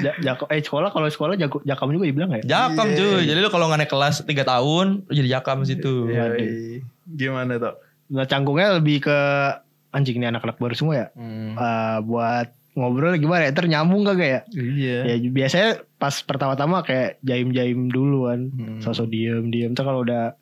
Ja- 0.00 0.18
jako- 0.22 0.48
eh 0.48 0.60
sekolah 0.60 0.88
kalau 0.88 1.06
sekolah 1.06 1.34
jago 1.34 1.62
jakam 1.62 1.88
juga 1.88 2.04
dibilang 2.04 2.30
ya? 2.34 2.42
Jakam 2.44 2.88
Iya. 2.88 2.96
cuy. 2.96 3.22
Jadi 3.24 3.38
lu 3.38 3.48
kalau 3.48 3.66
nggak 3.66 3.80
naik 3.80 3.90
kelas 3.90 4.16
3 4.20 4.42
tahun, 4.42 4.86
lu 5.02 5.12
jadi 5.12 5.28
jakam 5.32 5.62
situ. 5.62 6.08
Iya, 6.08 6.22
Waduh. 6.28 6.38
iya. 6.40 6.78
Gimana 7.06 7.52
tuh? 7.56 7.74
Nah 8.06 8.24
canggungnya 8.24 8.68
lebih 8.74 9.00
ke 9.00 9.18
anjing 9.90 10.18
nih 10.18 10.28
anak-anak 10.28 10.56
baru 10.56 10.74
semua 10.74 10.94
ya. 10.94 11.06
Hmm. 11.14 11.54
Eh, 11.54 11.98
buat 12.02 12.46
ngobrol 12.74 13.14
gimana 13.14 13.46
ya? 13.46 13.54
Ntar 13.54 13.66
nyambung 13.66 14.02
kagak 14.02 14.28
ya? 14.28 14.40
Iya. 14.52 14.98
Ya 15.06 15.30
biasanya 15.30 15.68
pas 15.96 16.18
pertama-tama 16.20 16.82
kayak 16.82 17.22
jaim-jaim 17.22 17.88
dulu 17.88 18.26
kan. 18.26 18.50
Hmm. 18.50 18.78
Sosok 18.78 19.06
diem-diem. 19.06 19.72
Ntar 19.72 19.84
kalau 19.84 20.02
udah 20.02 20.34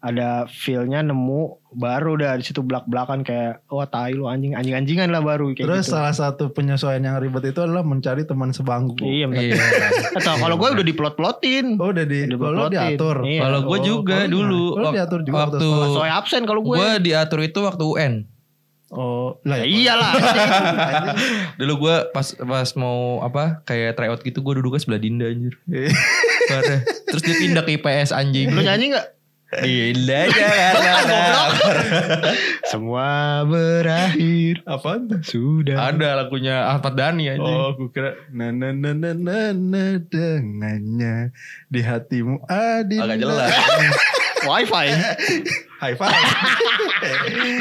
ada 0.00 0.28
feel-nya 0.46 1.00
nemu 1.00 1.42
baru 1.70 2.16
dah 2.16 2.32
di 2.34 2.42
situ 2.42 2.60
belak-belakan 2.60 3.20
kayak 3.20 3.60
wah 3.68 3.84
tai 3.84 4.10
lu 4.10 4.24
anjing 4.24 4.52
anjing-anjingan 4.52 5.08
lah 5.08 5.20
baru 5.20 5.52
kayak 5.52 5.60
Terus 5.62 5.84
gitu. 5.84 5.92
salah 5.92 6.10
satu 6.10 6.48
penyesuaian 6.50 6.98
yang 6.98 7.16
ribet 7.16 7.44
itu 7.46 7.60
adalah 7.60 7.80
mencari 7.82 8.24
teman 8.24 8.48
sebangku. 8.50 8.96
Iya. 8.98 9.28
Iya. 9.28 9.60
Atau 10.14 10.40
kalau 10.40 10.56
gue 10.56 10.68
udah 10.72 10.86
diplot-plotin. 10.86 11.76
Oh 11.76 11.92
udah 11.92 12.02
di, 12.02 12.24
Udah 12.26 12.32
oh, 12.32 12.40
diplotin. 12.64 12.72
diatur. 12.72 13.16
Iya. 13.22 13.40
Kalau 13.42 13.60
gue 13.62 13.78
Oh, 13.78 13.84
juga 13.86 14.18
oh, 14.18 14.26
dulu? 14.26 14.64
Lu 14.72 14.82
wak- 14.82 14.94
diatur 14.96 15.20
juga 15.20 15.36
waktu? 15.46 15.68
Soalnya 15.90 16.14
absen 16.16 16.42
kalau 16.42 16.60
gue. 16.62 16.74
gue 16.74 16.90
diatur 17.02 17.40
itu 17.40 17.58
waktu 17.60 17.84
UN. 17.84 18.14
Oh, 18.90 19.38
lah 19.44 19.60
Ya 19.60 19.66
iyalah. 19.68 20.12
Dulu 21.60 21.72
gue 21.78 21.96
pas 22.10 22.26
pas 22.34 22.68
mau 22.74 23.20
apa 23.20 23.62
kayak 23.62 23.94
tryout 23.94 24.20
gitu 24.20 24.40
gue 24.40 24.58
duduknya 24.58 24.80
sebelah 24.80 24.98
Dinda 24.98 25.28
anjir. 25.28 25.54
Iya. 25.66 25.92
Terus 27.06 27.22
dia 27.22 27.36
pindah 27.36 27.62
ke 27.62 27.76
IPS 27.76 28.10
anjing. 28.10 28.50
Lu 28.50 28.58
nyanyi 28.58 28.90
gak? 28.90 29.06
Jangan 29.50 31.10
Semua 32.70 33.42
berakhir. 33.42 34.62
Tuh? 34.62 35.18
Sudah. 35.26 35.90
Ada 35.90 36.22
lagunya 36.22 36.70
Ahmad 36.70 36.94
Dhani 36.94 37.34
anjing. 37.34 37.58
Oh, 37.58 37.74
aku 37.74 37.90
kira 37.90 38.14
na 38.30 38.54
na 38.54 38.70
na 38.70 38.94
na 38.94 39.10
na 39.10 39.50
na 39.50 39.98
dengannya 39.98 41.34
di 41.66 41.80
hatimu 41.82 42.46
adil. 42.46 43.02
Agak 43.02 43.18
jelas. 43.18 43.50
Wifi. 44.46 44.86
High 45.82 45.96
five. 46.00 46.14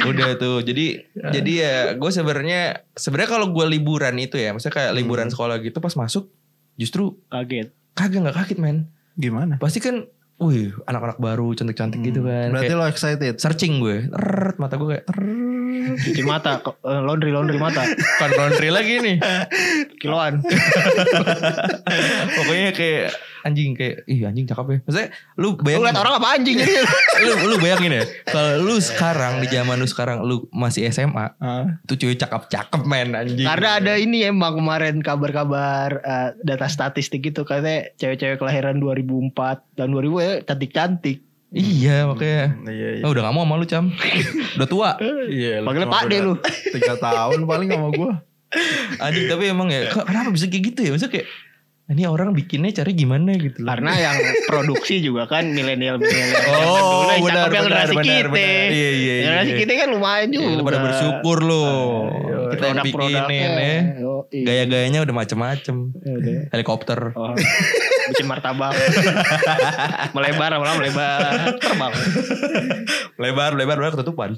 Udah 0.06 0.38
tuh. 0.38 0.62
Jadi 0.62 1.10
jadi 1.12 1.52
ya 1.52 1.76
gue 1.98 2.12
sebenarnya 2.14 2.86
sebenarnya 2.94 3.30
kalau 3.34 3.50
gue 3.50 3.66
liburan 3.66 4.14
itu 4.22 4.38
ya, 4.38 4.54
maksudnya 4.54 4.78
kayak 4.78 4.92
liburan 4.94 5.28
sekolah 5.28 5.58
gitu 5.60 5.82
pas 5.82 5.92
masuk 5.98 6.30
justru 6.80 7.20
Kaget. 7.28 7.76
kagak 7.98 8.20
nggak 8.24 8.38
kaget 8.38 8.60
men. 8.62 8.78
Gimana? 9.20 9.60
Pasti 9.60 9.84
kan, 9.84 10.08
wih 10.40 10.72
anak-anak 10.84 11.20
baru 11.20 11.52
cantik-cantik 11.52 12.00
gitu 12.02 12.24
kan. 12.24 12.50
Berarti 12.50 12.68
Kayak 12.68 12.80
lo 12.80 12.86
excited. 12.88 13.34
searching 13.38 13.78
gue, 13.78 14.08
Rrrt, 14.08 14.56
mata 14.56 14.76
gue 14.76 14.88
kayak 14.90 15.06
rrrt. 15.06 16.00
Cuci 16.00 16.24
mata. 16.24 16.64
eh, 16.64 17.02
laundry 17.02 17.30
laundry 17.30 17.58
mata. 17.58 17.84
bukan 17.84 18.30
laundry 18.36 18.70
lagi 18.70 19.00
nih. 19.00 19.18
Kiloan. 19.98 20.40
Pokoknya 22.36 22.72
kayak 22.72 23.10
anjing 23.42 23.72
kayak 23.72 24.04
ih 24.06 24.24
anjing 24.24 24.44
cakep 24.44 24.66
ya. 24.66 24.78
Maksudnya 24.82 25.10
lu 25.36 25.50
Lu 25.50 25.62
bayangin 25.62 25.86
liat 25.86 25.98
orang 25.98 26.14
apa 26.16 26.28
anjing 26.34 26.58
ini? 26.58 26.74
lu, 27.26 27.34
lu 27.46 27.56
bayangin 27.58 27.92
ya 27.94 28.04
kalau 28.26 28.52
lu 28.62 28.76
sekarang 28.78 29.40
di 29.40 29.48
zaman 29.48 29.76
lu 29.76 29.86
sekarang 29.86 30.18
lu 30.22 30.48
masih 30.50 30.88
SMA 30.88 31.36
Ah. 31.38 31.80
tuh 31.84 31.96
cewek 31.96 32.16
cakep-cakep 32.16 32.82
men 32.84 33.14
anjing. 33.14 33.44
Karena 33.44 33.80
ada 33.80 33.94
ini 33.96 34.24
emang 34.24 34.56
kemarin 34.56 35.00
kabar-kabar 35.00 35.90
eh, 36.00 36.30
data 36.40 36.66
statistik 36.66 37.24
gitu 37.24 37.44
katanya 37.44 37.92
cewek-cewek 37.96 38.38
kelahiran 38.38 38.78
2004 38.78 39.32
dan 39.74 39.90
2000 39.90 40.20
ya 40.20 40.34
cantik-cantik. 40.44 41.20
Iya 41.50 42.06
makanya. 42.06 42.62
Iya, 42.64 42.88
iya. 42.96 43.04
Oh, 43.04 43.10
udah 43.10 43.26
gak 43.26 43.34
mau 43.34 43.42
sama 43.42 43.58
lu 43.58 43.66
Cam 43.66 43.90
Udah 44.56 44.68
tua 44.70 44.90
Iya, 45.26 45.66
Panggilnya 45.66 45.90
Pak 45.90 46.02
D 46.06 46.12
beda 46.12 46.18
lu. 46.22 46.34
Tiga 46.70 46.94
tahun 46.96 47.40
paling 47.44 47.68
sama 47.68 47.90
gue. 47.90 48.12
Anjing 48.98 49.26
tapi 49.26 49.44
emang 49.46 49.70
ya 49.70 49.90
Kenapa 49.90 50.30
bisa 50.30 50.46
kayak 50.46 50.64
gitu 50.70 50.80
ya 50.82 50.90
Maksudnya 50.90 51.10
kayak 51.12 51.28
Ini 51.90 52.06
orang 52.06 52.38
bikinnya 52.38 52.70
cari 52.70 52.94
gimana 52.94 53.34
gitu 53.34 53.66
loh 53.66 53.74
Karena 53.74 53.98
yang 53.98 54.18
produksi 54.50 55.02
juga 55.02 55.26
kan 55.26 55.50
milenial-milenial. 55.50 56.38
zaman 56.46 56.62
Oh 56.62 57.18
benar 57.26 57.50
benar 57.50 57.88
benar 57.90 58.26
benar. 58.30 58.70
Iya 58.70 58.70
iya 58.70 58.90
iya 58.94 59.16
Generasi 59.26 59.52
kita 59.58 59.72
kan 59.74 59.90
lumayan 59.98 60.30
juga. 60.30 60.46
Iya, 60.54 60.62
pada 60.62 60.80
bersyukur 60.86 61.38
lo 61.42 61.66
Kita 62.54 62.66
yang 62.70 62.80
bikinin 62.84 63.24
ya 63.30 63.80
Oh, 64.06 64.26
iya. 64.34 64.46
Gaya-gayanya 64.66 65.00
udah 65.06 65.16
macem-macem 65.16 65.76
Ya. 66.00 66.52
Helikopter 66.52 67.16
Oh, 67.16 67.34
bikin 68.12 68.26
martabak. 68.28 68.74
melebar, 70.16 70.52
malah 70.58 70.76
melebar. 70.76 71.56
Terbang. 71.62 71.92
Lebar 73.20 73.52
lebar 73.56 73.76
lebar 73.80 73.92
ketutupan 73.96 74.36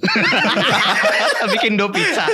bikin 1.58 1.78
do 1.78 1.90
pizza. 1.90 2.26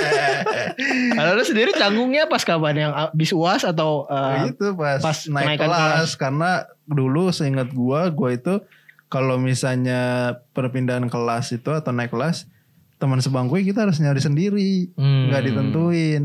Kalau 1.14 1.30
lu 1.36 1.44
sendiri 1.44 1.72
canggungnya 1.76 2.28
pas 2.28 2.42
kapan 2.44 2.88
yang 2.88 2.92
habis 2.92 3.32
uas 3.32 3.62
atau 3.64 4.04
Nah, 4.08 4.48
eh, 4.48 4.52
itu 4.52 4.66
pas, 4.76 5.00
pas 5.00 5.18
naik 5.28 5.58
kenaikan 5.58 5.68
kelas, 5.68 6.10
karena 6.16 6.50
dulu 6.88 7.28
seingat 7.32 7.72
gua 7.72 8.08
gua 8.12 8.32
itu 8.36 8.60
kalau 9.08 9.40
misalnya 9.40 10.34
perpindahan 10.52 11.08
kelas 11.08 11.56
itu 11.56 11.70
atau 11.72 11.90
naik 11.92 12.12
kelas 12.12 12.48
teman 12.98 13.18
sebangku 13.18 13.56
kita 13.56 13.86
harus 13.86 13.98
nyari 13.98 14.18
sendiri. 14.18 14.90
Hmm. 14.94 15.30
nggak 15.30 15.42
ditentuin. 15.44 16.24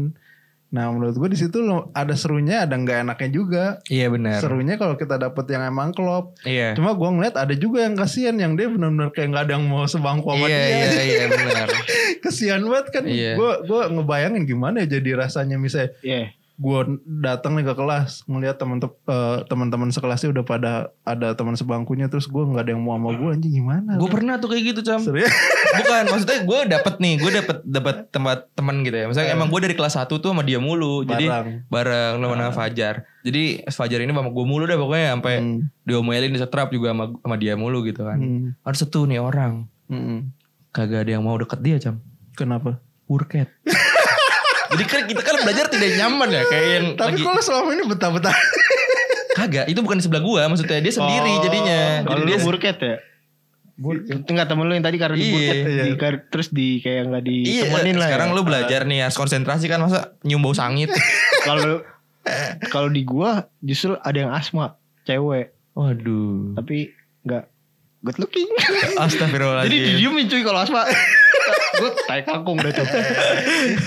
Nah 0.69 0.89
menurut 0.89 1.13
gua 1.13 1.29
di 1.29 1.37
situ 1.37 1.61
lo 1.61 1.93
ada 1.93 2.13
serunya 2.13 2.65
ada 2.65 2.73
nggak 2.73 3.05
enaknya 3.05 3.29
juga. 3.29 3.63
Iya 3.85 4.09
benar. 4.09 4.41
Serunya 4.41 4.73
kalau 4.75 4.97
kita 4.97 5.15
dapet 5.15 5.45
yang 5.47 5.61
emang 5.63 5.93
klop. 5.93 6.33
Iya. 6.41 6.73
Cuma 6.73 6.93
gua 6.93 7.13
ngeliat 7.13 7.37
ada 7.37 7.53
juga 7.53 7.85
yang 7.85 7.93
kasihan 7.93 8.33
yang 8.33 8.57
dia 8.57 8.67
benar-benar 8.67 9.13
kayak 9.13 9.29
nggak 9.29 9.43
ada 9.45 9.53
yang 9.53 9.65
mau 9.65 9.85
sebangku 9.85 10.25
sama 10.27 10.49
Iya 10.49 10.57
dia. 10.57 10.73
iya 10.73 11.01
iya 11.05 11.25
benar. 11.29 11.67
Kasihan 12.25 12.61
banget 12.63 12.87
kan. 12.89 13.03
Iya. 13.05 13.37
gua 13.37 13.61
gua 13.61 13.81
ngebayangin 13.87 14.43
gimana 14.43 14.81
ya 14.81 14.97
jadi 14.97 15.09
rasanya 15.15 15.61
misalnya 15.61 15.93
Iya. 16.01 16.33
Gue 16.53 16.79
datang 17.19 17.57
nih 17.57 17.65
ke 17.65 17.73
kelas 17.73 18.29
ngelihat 18.29 18.61
teman 18.61 18.77
eh, 18.77 19.37
teman-teman 19.49 19.89
sekelasnya 19.89 20.29
udah 20.31 20.43
pada 20.43 20.71
ada 21.01 21.33
teman 21.33 21.57
sebangkunya 21.57 22.05
terus 22.05 22.29
gue 22.29 22.39
nggak 22.39 22.61
ada 22.61 22.71
yang 22.71 22.81
mau 22.81 22.93
sama 22.93 23.09
gue 23.11 23.29
anjing 23.33 23.53
gimana? 23.57 23.97
Gue 23.97 24.05
pernah 24.05 24.37
tuh 24.37 24.53
kayak 24.53 24.63
gitu 24.69 24.85
Cam. 24.85 25.01
Serius? 25.01 25.33
Bukan 25.81 26.03
maksudnya 26.07 26.39
gue 26.45 26.59
dapet 26.69 26.93
nih 26.97 27.13
Gue 27.17 27.31
dapet 27.33 27.57
dapet 27.63 27.95
tempat 28.07 28.53
teman 28.53 28.85
gitu 28.85 28.93
ya. 28.93 29.09
Misalnya 29.09 29.33
emang 29.33 29.49
gue 29.49 29.59
dari 29.59 29.73
kelas 29.73 29.97
1 29.97 30.05
tuh 30.05 30.21
sama 30.21 30.45
dia 30.45 30.61
mulu 30.61 31.01
Jadi 31.01 31.25
Bareng. 31.25 31.65
bareng 31.67 32.13
namanya 32.21 32.53
Fajar. 32.53 33.09
Jadi 33.25 33.65
Fajar 33.65 33.99
ini 33.99 34.13
sama 34.13 34.29
gue 34.29 34.45
mulu 34.45 34.63
deh 34.63 34.77
pokoknya 34.77 35.17
Sampai 35.17 35.33
Hmm. 35.41 35.67
diomelin 35.83 36.31
disetrap 36.31 36.69
juga 36.69 36.93
sama, 36.93 37.17
sama 37.17 37.35
dia 37.35 37.57
mulu 37.57 37.81
gitu 37.81 38.05
kan. 38.05 38.21
Hmm. 38.21 38.53
Ada 38.61 38.85
satu 38.85 39.09
nih 39.09 39.17
orang. 39.17 39.65
Hmm. 39.89 40.29
Kagak 40.69 41.09
ada 41.09 41.17
yang 41.17 41.25
mau 41.25 41.33
deket 41.33 41.59
dia 41.59 41.81
Cam. 41.81 41.97
Kenapa? 42.33 42.77
Burket 43.03 43.49
Jadi 44.73 44.83
kan 44.83 45.01
kita 45.05 45.21
kan 45.21 45.35
belajar 45.41 45.65
tidak 45.69 45.89
nyaman 45.95 46.29
ya 46.29 46.41
Kayak 46.43 46.65
yang 46.67 46.85
tapi 46.93 47.09
lagi 47.13 47.21
kalau 47.21 47.41
selama 47.41 47.69
ini 47.71 47.83
betah-betah 47.85 48.35
Kagak 49.33 49.65
itu 49.65 49.79
bukan 49.79 49.97
di 49.97 50.03
sebelah 50.03 50.21
gue 50.21 50.41
Maksudnya 50.45 50.79
dia 50.81 50.93
sendiri 50.93 51.31
Oh, 51.31 51.41
jadinya 51.41 51.79
Jadi 52.05 52.21
dia 52.25 52.37
burket 52.41 52.77
ya? 52.77 52.95
Itu 54.05 54.29
enggak 54.29 54.47
temen 54.47 54.65
lu 54.65 54.73
yang 54.73 54.85
tadi 54.85 54.97
karena 54.97 55.17
di 55.17 55.25
Iya, 55.25 55.33
burket 55.33 55.57
iya. 55.65 55.83
di, 55.83 55.93
terus 56.29 56.47
di 56.49 56.67
kayak 56.79 57.01
enggak 57.09 57.23
Iya 57.25 57.61
ditemenin 57.65 57.95
lah. 57.97 58.05
sekarang 58.05 58.29
ya. 58.29 58.35
lu 58.37 58.41
belajar 58.41 58.81
nih 58.85 58.99
harus 59.01 59.17
konsentrasi 59.17 59.65
kan 59.65 59.81
Masa 59.81 60.13
nyium 60.21 60.41
bau 60.41 60.53
sangit 60.53 60.93
Kalau 61.47 61.81
kalau 62.71 62.87
di 62.87 63.03
gua 63.03 63.51
justru 63.59 63.99
ada 63.99 64.15
yang 64.15 64.31
asma, 64.31 64.79
cewek, 65.03 65.51
Waduh 65.75 66.55
tapi 66.55 66.95
enggak 67.27 67.51
good 68.03 68.17
looking. 68.17 68.47
Astagfirullahaladzim 68.99 69.71
Jadi 69.71 69.77
didiemin 69.95 70.25
cuy 70.27 70.41
kalau 70.41 70.59
asma. 70.59 70.83
gue 71.73 71.89
tai 72.05 72.21
kangkung 72.21 72.55
dah 72.55 72.69
tuh. 72.69 72.85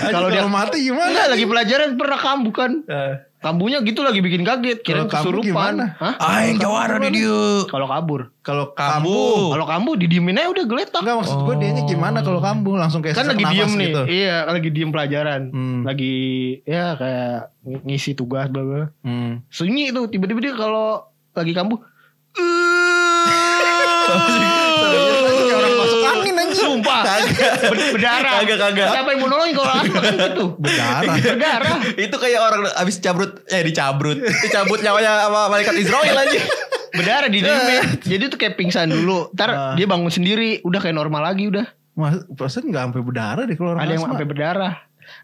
kalau 0.03 0.27
dia 0.27 0.43
mati 0.43 0.83
gimana 0.83 1.07
Enggak 1.07 1.27
lagi 1.31 1.45
pelajaran 1.45 1.89
pernah 1.93 2.19
kambuh 2.19 2.51
kan. 2.51 2.71
Eh, 2.83 3.13
Kambuhnya 3.37 3.79
gitu 3.79 4.01
lagi 4.01 4.17
bikin 4.17 4.41
kaget. 4.41 4.81
Kira 4.81 5.05
kesurupan. 5.05 5.45
gimana? 5.45 5.93
Hah? 5.95 6.17
Aing 6.41 6.57
jawara 6.57 6.97
di 6.99 7.21
dia. 7.21 7.63
Kalau 7.63 7.85
kabur. 7.85 8.33
kalau 8.41 8.73
Kambuh. 8.73 8.97
kambuh 9.05 9.47
Kalau 9.53 9.65
kambuh 9.67 9.93
didiemin 9.95 10.35
aja 10.35 10.49
udah 10.49 10.65
geletak. 10.65 10.99
enggak 10.99 11.17
maksud 11.17 11.37
gue 11.39 11.55
dianya 11.55 11.83
gimana 11.85 12.17
kalau 12.19 12.39
kambuh 12.39 12.75
langsung 12.75 12.99
kayak 12.99 13.13
kan 13.13 13.29
lagi 13.29 13.45
diem 13.45 13.71
nih 13.71 13.87
gitu. 13.87 14.01
iya 14.09 14.37
lagi 14.43 14.69
diem 14.69 14.89
pelajaran 14.89 15.41
Hmm. 15.47 15.81
lagi 15.83 16.15
ya 16.63 16.95
kayak 16.95 17.53
ng- 17.61 17.83
ngisi 17.85 18.11
tugas 18.13 18.47
bla 18.47 18.63
bla 18.63 18.83
Hmm. 18.99 19.45
sunyi 19.47 19.91
itu 19.91 20.01
tiba-tiba 20.07 20.39
dia 20.41 20.53
kalau 20.53 21.05
lagi 21.31 21.53
kambuh 21.53 21.77
Kayak 24.07 25.55
orang 25.55 25.73
masuk 25.75 25.99
angin 26.05 26.35
anjing. 26.35 26.57
Sumpah. 26.57 27.01
Ber- 27.63 27.91
berdarah. 27.91 28.31
Kagak, 28.39 28.57
kagak. 28.61 28.87
siapa 28.89 29.09
yang 29.09 29.19
mau 29.19 29.29
nolongin 29.29 29.53
kalau 29.53 29.73
asma 29.73 29.99
kan 29.99 30.13
gitu? 30.15 30.45
Berdarah. 30.57 31.15
Berdarah. 31.17 31.75
Itu 31.95 32.15
kayak 32.15 32.39
orang 32.39 32.61
abis 32.73 32.95
cabrut 32.97 33.31
eh 33.47 33.61
dicabrut 33.61 34.17
dicabut 34.19 34.79
nyawanya 34.79 35.11
sama 35.23 35.47
malaikat 35.47 35.75
Israel 35.75 36.15
aja 36.17 36.41
berdarah 36.89 37.29
di 37.29 37.39
diemin 37.39 37.83
jadi 38.01 38.23
tuh 38.27 38.37
kayak 38.37 38.55
pingsan 38.55 38.89
dulu. 38.89 39.29
Ntar 39.31 39.49
Ah. 39.49 39.73
dia 39.73 39.85
bangun 39.85 40.09
sendiri. 40.09 40.59
Udah 40.61 40.79
kayak 40.79 40.95
normal 40.95 41.23
lagi 41.23 41.45
udah. 41.45 41.65
Mas, 41.93 42.21
perasaan 42.27 42.65
nggak 42.65 42.83
sampai 42.87 43.01
berdarah 43.01 43.43
deh 43.43 43.53
kalau 43.53 43.73
orang 43.73 43.81
ada 43.81 43.91
yang 43.91 44.01
asma. 44.01 44.11
sampai 44.13 44.27
berdarah 44.27 44.73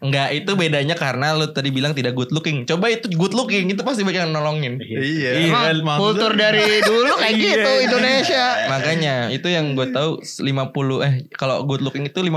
Enggak 0.00 0.28
itu 0.32 0.50
bedanya 0.52 0.94
karena 0.94 1.32
lu 1.32 1.48
tadi 1.48 1.68
bilang 1.68 1.90
tidak 1.90 2.12
good 2.12 2.30
looking. 2.30 2.64
Coba 2.64 2.88
itu 2.88 3.08
good 3.10 3.32
looking 3.32 3.66
itu 3.66 3.80
pasti 3.80 4.00
banyak 4.00 4.22
yang 4.22 4.32
nolongin. 4.32 4.76
Iya, 4.78 5.00
Iya, 5.00 5.30
Emang 5.46 5.84
kan, 5.86 5.98
kultur 5.98 6.32
dari 6.32 6.60
dulu 6.80 7.12
kayak 7.14 7.32
Iya. 7.32 7.42
gitu 7.46 7.70
Indonesia. 7.84 8.44
Makanya 8.68 9.14
itu 9.30 9.46
yang 9.46 9.72
gue 9.72 9.88
tahu 9.88 10.10
50 10.20 10.52
eh 11.00 11.14
kalau 11.30 11.62
good 11.62 11.80
looking 11.80 12.04
itu 12.04 12.18
50 12.18 12.34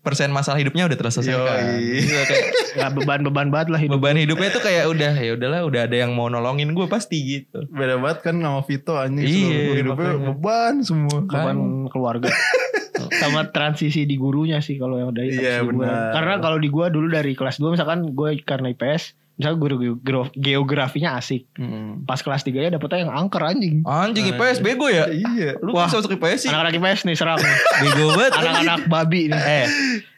persen 0.00 0.28
masalah 0.28 0.60
hidupnya 0.60 0.84
udah 0.84 0.98
terselesaikan. 0.98 1.80
Iya, 1.80 2.20
kayak 2.22 2.44
nggak 2.74 2.90
beban-beban 2.94 3.48
banget 3.48 3.68
lah 3.70 3.80
hidup 3.80 3.96
beban 3.96 4.18
hidupnya 4.18 4.48
tuh 4.50 4.60
kayak 4.60 4.84
udah 4.86 5.12
ya 5.14 5.32
udahlah 5.32 5.60
udah 5.62 5.80
ada 5.82 5.96
yang 5.96 6.12
mau 6.12 6.28
nolongin 6.28 6.70
gue 6.70 6.86
pasti 6.86 7.16
gitu. 7.24 7.64
Beda 7.68 7.96
banget 7.96 8.20
kan 8.22 8.36
sama 8.36 8.60
Vito 8.62 8.92
anjing 8.94 9.24
Iya, 9.24 9.32
seluruh 9.40 9.74
hidupnya 9.74 10.04
makanya. 10.10 10.26
beban 10.28 10.74
semua. 10.82 11.18
beban 11.22 11.56
keluarga 11.88 12.28
sama 13.20 13.40
transisi 13.54 14.04
di 14.04 14.16
gurunya 14.18 14.58
sih 14.58 14.78
kalau 14.78 14.98
yang 14.98 15.14
dari 15.14 15.34
gua. 15.34 15.64
benar. 15.66 16.12
karena 16.14 16.34
kalau 16.42 16.58
di 16.58 16.68
gua 16.70 16.86
dulu 16.90 17.06
dari 17.10 17.32
kelas 17.34 17.58
2 17.62 17.74
misalkan 17.74 18.12
gue 18.14 18.30
karena 18.42 18.70
IPS 18.72 19.14
Misalnya 19.34 19.58
guru 19.58 19.74
geo- 19.96 20.30
geografinya 20.32 21.14
asik. 21.14 21.50
Hmm. 21.52 22.02
Pas 22.02 22.18
kelas 22.18 22.40
3 22.40 22.54
ya 22.56 22.70
dapetnya 22.70 23.02
yang 23.02 23.12
angker 23.12 23.42
anjing. 23.42 23.82
Anjing 23.82 24.30
IPS 24.30 24.58
bego 24.58 24.86
ya. 24.86 25.06
Iya. 25.06 25.58
Lu 25.58 25.72
Wah. 25.72 25.84
bisa 25.84 25.98
masuk 25.98 26.14
IPS 26.14 26.38
sih. 26.40 26.48
Anak-anak 26.48 26.72
IPS 26.74 27.00
nih 27.04 27.14
serang. 27.14 27.40
Bego 27.82 28.12
banget. 28.12 28.32
Anak-anak 28.32 28.80
babi 28.86 29.26
nih. 29.26 29.42
eh, 29.42 29.66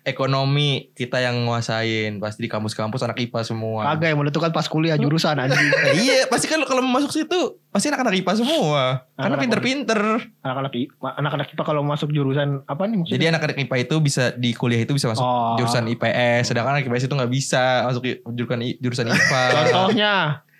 ekonomi 0.06 0.68
kita 0.92 1.18
yang 1.18 1.44
nguasain 1.44 2.16
pasti 2.16 2.40
di 2.40 2.48
kampus-kampus 2.48 3.02
anak 3.02 3.18
IPA 3.18 3.40
semua. 3.42 3.82
Kagak 3.88 4.08
yang 4.08 4.18
menentukan 4.18 4.50
pas 4.50 4.64
kuliah 4.64 4.94
jurusan 4.94 5.34
anjing. 5.34 5.58
Eh, 5.86 5.94
iya, 5.98 6.26
pasti 6.26 6.46
kan 6.46 6.58
kalau 6.62 6.80
masuk 6.80 7.10
situ 7.10 7.36
pasti 7.68 7.88
anak-anak 7.88 8.14
IPA 8.16 8.32
semua. 8.36 9.04
Karena 9.12 9.34
Anak-anak 9.34 9.40
pinter-pinter. 9.42 10.00
Anak-anak 10.40 10.72
anak-anak 11.16 11.46
IPA 11.50 11.62
kalau 11.64 11.82
masuk 11.82 12.08
jurusan 12.10 12.62
apa 12.64 12.84
nih 12.84 12.96
maksudnya? 12.96 13.14
Jadi 13.14 13.24
anak-anak 13.28 13.56
IPA 13.60 13.76
itu 13.80 13.96
bisa 13.98 14.24
di 14.32 14.50
kuliah 14.52 14.80
itu 14.80 14.92
bisa 14.92 15.06
masuk 15.06 15.22
Oh. 15.22 15.56
jurusan 15.56 15.84
IPS, 15.86 16.42
sedangkan 16.46 16.76
anak 16.76 16.86
IPS 16.86 17.06
itu 17.06 17.14
nggak 17.14 17.32
bisa 17.32 17.62
masuk 17.84 18.02
jurusan 18.28 18.60
I- 18.62 18.78
jurusan 19.06 19.14
IPA. 19.22 19.42
Contohnya 19.64 20.14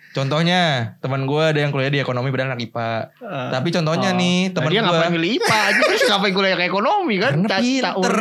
Contohnya, 0.07 0.61
teman 0.97 1.29
gue 1.29 1.43
ada 1.45 1.59
yang 1.61 1.69
kuliah 1.69 1.93
di 1.93 2.01
ekonomi 2.01 2.33
padahal 2.33 2.49
anak 2.49 2.65
IPA. 2.65 2.89
Ah. 3.21 3.53
Tapi 3.53 3.69
contohnya 3.69 4.09
Oh. 4.09 4.17
nih, 4.17 4.37
Nah, 4.41 4.53
teman 4.57 4.69
dia 4.73 4.81
gue 4.81 4.89
ngapain 4.89 5.13
milih 5.13 5.31
IPA 5.37 5.57
aja 5.61 5.81
terus 5.85 6.01
ngapain 6.09 6.33
kuliah 6.33 6.55
ke 6.57 6.65
ekonomi 6.65 7.15
kan? 7.15 7.31
karena 7.37 7.45
Ta- 7.45 7.61
pinter, 7.61 8.17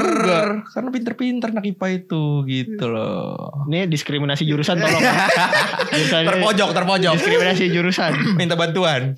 karena 0.69 0.89
pinter-pinter 0.93 1.49
anak 1.49 1.65
IPA 1.67 1.87
itu 1.97 2.23
gitu 2.45 2.85
loh. 2.85 3.65
Ini 3.65 3.89
diskriminasi 3.89 4.45
jurusan 4.45 4.77
tolong. 4.77 5.01
jurusan 5.97 6.21
Terpojok, 6.27 6.69
terpojok. 6.75 7.13
diskriminasi 7.17 7.65
jurusan. 7.73 8.13
Minta 8.37 8.61
bantuan. 8.61 9.17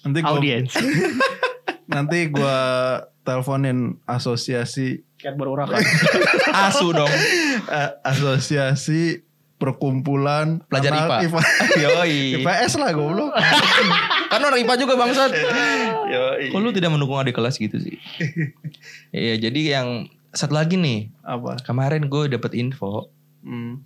Nanti 0.00 0.18
gua, 0.22 0.30
Audiens. 0.30 0.70
nanti 1.84 2.18
gua 2.30 2.58
teleponin 3.20 3.98
asosiasi 4.04 5.02
Kan 5.18 5.34
berurakan. 5.34 5.82
Asu 6.54 6.94
dong. 6.94 7.10
asosiasi 8.00 9.26
perkumpulan 9.60 10.64
Pelajar 10.72 10.96
anak 10.96 11.28
IPA. 11.28 11.40
Yoi. 11.84 12.40
IPS 12.40 12.80
lah 12.80 12.96
goblok. 12.96 13.36
Kan 14.32 14.40
orang 14.40 14.58
IPA 14.64 14.74
juga 14.80 14.96
bangsat. 14.96 15.30
Yoi. 16.08 16.48
Kok 16.48 16.58
lu 16.64 16.72
tidak 16.72 16.90
mendukung 16.90 17.20
adik 17.20 17.36
kelas 17.36 17.60
gitu 17.60 17.76
sih? 17.76 18.00
Iya, 19.10 19.50
jadi 19.50 19.60
yang 19.78 20.08
satu 20.32 20.56
lagi 20.56 20.80
nih. 20.80 21.12
Apa? 21.20 21.60
Kemarin 21.60 22.08
gue 22.08 22.32
dapet 22.32 22.56
info 22.56 23.12
Hmm. 23.40 23.80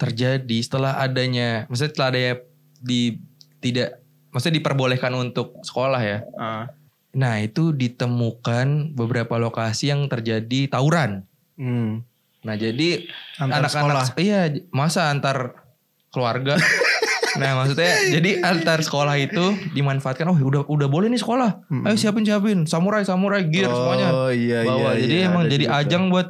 terjadi 0.00 0.58
setelah 0.64 0.96
adanya, 0.96 1.68
maksudnya 1.68 1.92
setelah 1.92 2.08
adanya 2.08 2.34
di 2.80 3.20
tidak, 3.60 4.00
maksudnya 4.32 4.64
diperbolehkan 4.64 5.12
untuk 5.12 5.60
sekolah 5.60 6.00
ya. 6.00 6.18
Ah. 6.40 6.72
Nah 7.12 7.44
itu 7.44 7.76
ditemukan 7.76 8.96
beberapa 8.96 9.36
lokasi 9.36 9.92
yang 9.92 10.08
terjadi 10.08 10.72
tawuran. 10.72 11.28
Hmm. 11.60 12.00
Nah 12.42 12.54
jadi 12.58 13.06
Antar 13.38 13.70
anak-anak 13.70 14.18
iya 14.18 14.50
masa 14.74 15.10
antar 15.10 15.62
keluarga. 16.10 16.58
nah 17.40 17.56
maksudnya 17.64 18.12
jadi 18.12 18.44
antar 18.44 18.82
sekolah 18.82 19.14
itu 19.16 19.56
dimanfaatkan. 19.72 20.26
Oh 20.28 20.36
udah 20.36 20.66
udah 20.66 20.88
boleh 20.90 21.08
nih 21.08 21.22
sekolah. 21.22 21.64
Hmm. 21.70 21.86
Ayo 21.86 21.96
siapin 21.96 22.26
siapin 22.26 22.66
samurai 22.66 23.06
samurai 23.06 23.46
gear 23.46 23.70
semuanya. 23.70 24.08
Oh 24.10 24.30
iya 24.30 24.66
bawa. 24.66 24.92
iya. 24.98 25.06
jadi 25.06 25.16
iya, 25.16 25.28
emang 25.30 25.44
jadi 25.48 25.64
juga 25.70 25.78
ajang 25.80 26.04
buat 26.10 26.28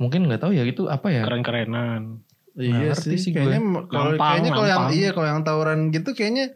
mungkin 0.00 0.20
nggak 0.26 0.40
tahu 0.42 0.52
ya 0.56 0.62
gitu 0.66 0.88
apa 0.90 1.08
ya? 1.12 1.22
Keren-kerenan. 1.28 2.24
Iya 2.52 2.92
sih, 2.92 3.16
sih 3.16 3.32
kayaknya 3.32 3.88
kalau 3.88 4.12
kayaknya 4.12 4.50
kalau 4.52 4.68
yang 4.68 4.84
iya 4.92 5.10
kalau 5.16 5.24
yang 5.24 5.40
tawuran 5.40 5.88
gitu 5.88 6.12
kayaknya 6.12 6.52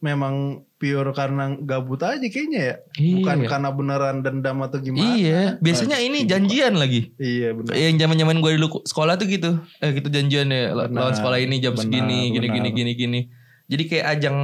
memang 0.00 0.64
pure 0.80 1.12
karena 1.12 1.52
gabut 1.60 2.00
aja 2.00 2.24
kayaknya 2.24 2.60
ya. 2.60 2.74
Bukan 3.20 3.36
Iya. 3.44 3.48
karena 3.52 3.68
beneran 3.68 4.16
dendam 4.24 4.64
atau 4.64 4.80
gimana. 4.80 5.12
Iya, 5.12 5.60
biasanya 5.60 6.00
ini 6.00 6.24
janjian 6.24 6.72
lagi. 6.74 7.12
Iya 7.20 7.52
benar. 7.52 7.76
Yang 7.76 7.96
zaman-zaman 8.00 8.36
gue 8.40 8.52
dulu 8.56 8.80
sekolah 8.88 9.20
tuh 9.20 9.28
gitu. 9.28 9.60
Eh 9.78 9.92
gitu 9.92 10.08
janjian 10.08 10.48
ya 10.48 10.72
Benar, 10.72 10.88
lawan 10.88 11.14
sekolah 11.14 11.36
ini 11.36 11.60
jam 11.60 11.76
benar, 11.76 11.84
segini, 11.84 12.32
gini 12.32 12.48
benar. 12.48 12.56
gini 12.56 12.68
gini 12.72 12.92
gini. 12.96 13.20
Jadi 13.68 13.82
kayak 13.86 14.06
ajang 14.16 14.36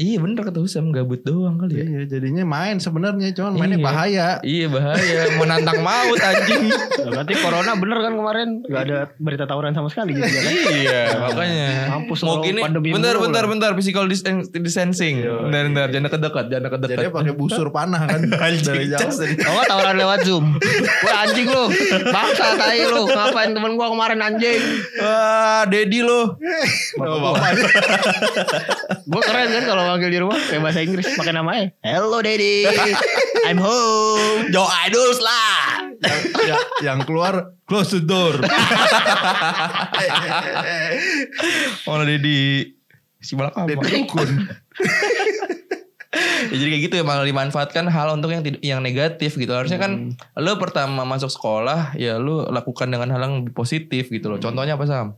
Iya 0.00 0.16
bener 0.16 0.40
kata 0.40 0.58
Husam 0.58 0.88
gabut 0.90 1.20
doang 1.20 1.60
kali 1.60 1.76
ya. 1.76 1.84
Iya, 1.84 2.00
jadinya 2.08 2.40
main 2.42 2.80
sebenarnya 2.80 3.36
cuman 3.36 3.52
mainnya 3.54 3.76
Iya. 3.76 3.84
bahaya. 3.84 4.28
Iya 4.40 4.66
bahaya, 4.66 5.20
menantang 5.36 5.80
maut 5.80 6.16
anjing. 6.18 6.72
Berarti 7.10 7.32
corona 7.36 7.72
bener 7.74 7.98
kan 7.98 8.12
kemarin 8.14 8.48
Gak 8.62 8.82
ada 8.82 8.98
berita 9.14 9.44
tawuran 9.44 9.70
sama 9.70 9.88
sekali 9.88 10.14
gitu 10.14 10.24
ya 10.24 10.40
kan? 10.40 10.52
iya, 10.72 11.00
makanya. 11.20 11.68
Mampus 11.90 12.18
Mau 12.22 12.40
gini, 12.40 12.60
pandemi 12.60 12.88
bentar, 12.90 13.12
mulu 13.12 13.24
bentar, 13.26 13.44
lo. 13.44 13.50
bentar, 13.50 13.70
physical 13.74 14.04
dis- 14.06 14.24
distancing. 14.50 15.20
Iya, 15.20 15.36
Bentar, 15.42 15.62
bentar, 15.66 15.86
jangan 15.90 16.04
dekat-dekat, 16.08 16.44
jangan 16.46 16.64
dekat-dekat. 16.66 16.96
Jadi 16.96 17.12
pakai 17.12 17.34
busur 17.34 17.68
panah 17.68 18.00
kan 18.08 18.20
dari 18.64 18.84
jauh. 18.86 19.04
Oh 19.44 19.54
gak 19.54 19.68
tawuran 19.68 19.96
lewat 19.96 20.18
Zoom 20.22 20.44
Wah 21.02 21.16
anjing 21.22 21.44
lu 21.44 21.68
Bangsa 22.06 22.46
tai 22.54 22.80
lu 22.82 23.04
Ngapain 23.04 23.50
temen 23.50 23.72
gua 23.74 23.88
kemarin 23.88 24.18
anjing 24.18 24.60
Wah, 24.96 25.64
Dedi 25.66 26.00
lo. 26.00 26.40
Oh, 26.96 27.18
bapak. 27.26 27.52
Gua 29.02 29.20
keren 29.20 29.48
kan 29.50 29.64
kalau 29.66 29.84
manggil 29.92 30.10
di 30.10 30.18
rumah 30.22 30.38
Kayak 30.38 30.62
bahasa 30.62 30.80
Inggris 30.82 31.06
pakai 31.18 31.34
namanya 31.34 31.74
Hello 31.82 32.18
daddy 32.22 32.66
I'm 33.48 33.58
home 33.58 34.52
Joe 34.54 34.68
Idols 34.86 35.18
lah. 35.18 35.90
ya, 36.44 36.56
yang 36.84 37.04
keluar 37.04 37.56
close 37.68 37.92
the 37.92 38.02
door. 38.02 38.40
Oh, 41.88 42.00
Dedi. 42.04 42.72
Si 43.20 43.36
balak 43.36 43.56
apa? 43.56 43.68
Dedi 43.68 44.06
kun. 44.08 44.30
Ya, 46.50 46.56
jadi 46.58 46.68
kayak 46.74 46.82
gitu 46.90 46.94
ya 46.98 47.04
malah 47.06 47.22
dimanfaatkan 47.22 47.86
hal 47.86 48.18
untuk 48.18 48.34
yang 48.34 48.42
yang 48.66 48.80
negatif 48.82 49.38
gitu. 49.38 49.54
Harusnya 49.54 49.78
kan 49.78 50.18
lo 50.34 50.58
pertama 50.58 51.06
masuk 51.06 51.30
sekolah 51.30 51.94
ya 51.94 52.18
lo 52.18 52.50
lakukan 52.50 52.90
dengan 52.90 53.14
hal 53.14 53.22
yang 53.22 53.34
lebih 53.46 53.54
positif 53.54 54.10
gitu 54.10 54.26
loh. 54.26 54.42
Contohnya 54.42 54.74
apa 54.74 54.90
Sam? 54.90 55.14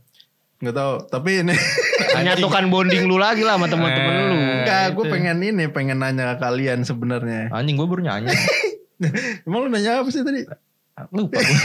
Nggak 0.63 0.73
tahu, 0.73 0.93
tapi 1.09 1.43
ini 1.43 1.51
Menyatukan 2.15 2.63
bonding 2.67 3.03
lu 3.03 3.17
lagi 3.17 3.43
lah 3.43 3.59
sama 3.59 3.67
teman-teman 3.67 4.13
lu 4.23 4.35
Eh. 4.39 4.63
enggak 4.63 4.85
gue 4.93 5.03
itu. 5.03 5.11
pengen 5.11 5.37
ini 5.39 5.63
pengen 5.67 5.99
nanya 5.99 6.33
ke 6.33 6.41
kalian 6.41 6.81
sebenarnya. 6.81 7.51
Anjing 7.51 7.75
gue 7.75 7.83
baru 7.83 7.99
nyanyi. 8.01 8.31
Emang 9.45 9.67
lu 9.67 9.69
nanya 9.69 9.99
apa 9.99 10.07
sih 10.07 10.21
tadi? 10.21 10.47
Lupa 11.09 11.35
gue. 11.35 11.57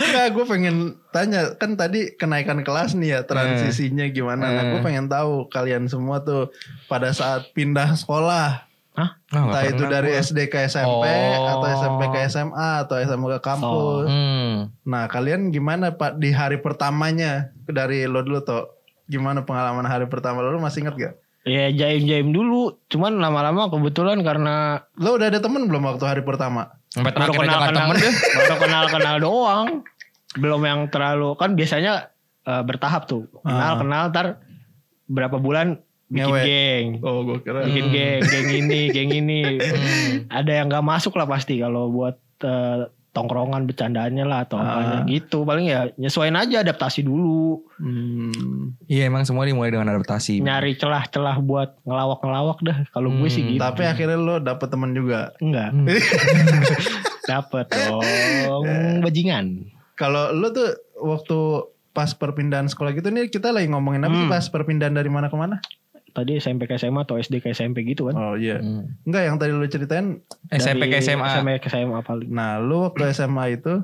Enggak, 0.00 0.26
gue 0.34 0.44
pengen 0.44 0.76
tanya 1.08 1.54
kan 1.54 1.76
tadi 1.76 2.12
kenaikan 2.12 2.60
kelas 2.60 2.94
nih 2.94 3.08
ya 3.10 3.20
transisinya 3.22 4.08
gimana. 4.08 4.42
Nah, 4.42 4.64
gue 4.72 4.80
Eh. 4.80 4.84
pengen 4.84 5.06
tahu 5.06 5.46
kalian 5.46 5.86
semua 5.86 6.18
tuh 6.20 6.50
pada 6.86 7.12
saat 7.12 7.52
pindah 7.52 7.94
sekolah, 7.94 8.64
Ah, 8.92 9.16
nggak 9.26 9.40
entah 9.42 9.62
itu 9.66 9.84
dari 9.86 10.10
gua. 10.10 10.20
SD 10.20 10.38
ke 10.46 10.58
SMP 10.62 11.06
Oh. 11.08 11.48
atau 11.48 11.66
SMP 11.70 12.02
ke 12.08 12.18
SMA 12.26 12.68
atau 12.82 12.96
SMA 12.98 13.26
ke 13.30 13.40
kampus. 13.40 14.04
Hmm. 14.04 14.68
Nah, 14.82 15.08
kalian 15.08 15.48
gimana 15.48 15.90
Pak 15.90 16.16
di 16.16 16.28
hari 16.28 16.58
pertamanya 16.58 17.48
dari 17.64 18.04
lo 18.04 18.20
dulu 18.20 18.40
toh? 18.40 18.68
Gimana 19.04 19.42
pengalaman 19.42 19.84
hari 19.84 20.04
pertama 20.06 20.40
lo, 20.40 20.50
lo 20.50 20.58
masih 20.58 20.84
inget 20.84 20.94
gak? 20.94 21.14
Ya 21.42 21.66
jaim-jaim 21.68 22.30
dulu 22.30 22.78
Cuman 22.86 23.18
lama-lama 23.18 23.66
kebetulan 23.66 24.20
karena 24.20 24.86
Lo 24.94 25.16
udah 25.16 25.26
ada 25.26 25.40
temen 25.40 25.66
belum 25.66 25.82
waktu 25.82 26.04
hari 26.04 26.22
pertama? 26.22 26.70
Sampai 26.86 27.10
baru 27.10 27.32
kenal 27.34 27.58
kenal 27.64 27.88
temen 27.88 27.96
deh. 27.98 28.14
baru 28.30 28.56
kenal 28.58 28.84
kenal 28.88 29.16
doang 29.18 29.66
belum 30.32 30.60
yang 30.62 30.80
terlalu 30.86 31.32
kan 31.34 31.52
biasanya 31.52 32.12
eh, 32.42 32.62
bertahap 32.62 33.04
tuh 33.04 33.24
kenal 33.38 33.72
Ah. 33.72 33.76
kenal 33.76 34.02
ntar 34.08 34.26
berapa 35.06 35.36
bulan 35.36 35.80
bikin 36.12 36.20
Ngewe. 36.22 36.40
geng 36.44 36.86
Oh, 37.00 37.24
gue 37.24 37.38
kira. 37.40 37.64
bikin 37.64 37.84
Hmm. 37.84 37.94
geng 37.94 38.20
geng 38.22 38.48
ini 38.52 38.80
geng 38.88 39.10
ini 39.10 39.40
Hmm. 39.64 40.14
ada 40.30 40.52
yang 40.52 40.68
nggak 40.68 40.84
masuk 40.84 41.14
lah 41.14 41.24
pasti 41.24 41.56
kalau 41.56 41.88
buat 41.88 42.14
eh, 42.38 42.84
tongkrongan 43.12 43.64
bercandaannya 43.64 44.24
lah 44.24 44.42
atau 44.42 44.56
apanya 44.56 44.98
Ah. 44.98 45.06
gitu 45.06 45.42
paling 45.42 45.66
ya 45.66 45.88
nyesuaiin 45.94 46.32
aja 46.34 46.60
adaptasi 46.60 47.00
dulu 47.02 47.60
Hmm. 47.76 48.72
Iya 48.86 49.06
emang 49.06 49.22
semua 49.22 49.42
dimulai 49.42 49.68
dengan 49.68 49.88
adaptasi. 49.90 50.38
nyari 50.38 50.72
celah-celah 50.74 51.36
buat 51.38 51.76
ngelawak-ngelawak 51.82 52.58
dah 52.60 52.78
kalau 52.88 53.08
gue 53.10 53.26
sih 53.26 53.40
Hmm, 53.42 53.50
gitu 53.50 53.60
Tapi 53.62 53.82
akhirnya 53.82 54.16
lo 54.16 54.36
dapet 54.38 54.64
temen 54.66 54.92
juga. 54.92 55.32
enggak 55.38 55.70
Hmm. 55.70 55.86
dapet 57.24 57.66
dong 57.70 58.64
bajingan 59.04 59.46
Kalau 59.92 60.28
lo 60.30 60.50
tuh 60.50 60.72
waktu 60.96 61.38
pas 61.92 62.08
perpindahan 62.10 62.66
sekolah 62.66 62.90
gitu 62.90 63.08
nih 63.08 63.28
kita 63.28 63.50
lagi 63.50 63.68
ngomongin 63.68 64.02
apa 64.02 64.14
sih 64.14 64.24
Hmm. 64.24 64.32
pas 64.32 64.44
perpindahan 64.46 64.90
dari 64.90 65.06
mana 65.06 65.28
ke 65.28 65.36
mana? 65.36 65.60
Tadi 66.12 66.38
SMP 66.38 66.68
ke 66.68 66.76
SMA 66.76 67.08
atau 67.08 67.16
SD 67.16 67.40
ke 67.40 67.56
SMP 67.56 67.82
gitu 67.88 68.12
kan 68.12 68.14
Oh 68.14 68.34
iya. 68.36 68.60
Hmm. 68.60 68.92
Enggak 69.08 69.22
yang 69.26 69.36
tadi 69.40 69.52
lo 69.56 69.66
ceritain. 69.66 70.20
SMP 70.52 70.92
ke 70.92 71.00
SMA. 71.00 71.24
SMP 71.24 71.48
ke 71.58 71.68
SMA 71.72 72.00
paling. 72.04 72.30
Nah 72.30 72.60
lo 72.60 72.92
waktu 72.92 73.10
SMA 73.16 73.58
itu 73.58 73.82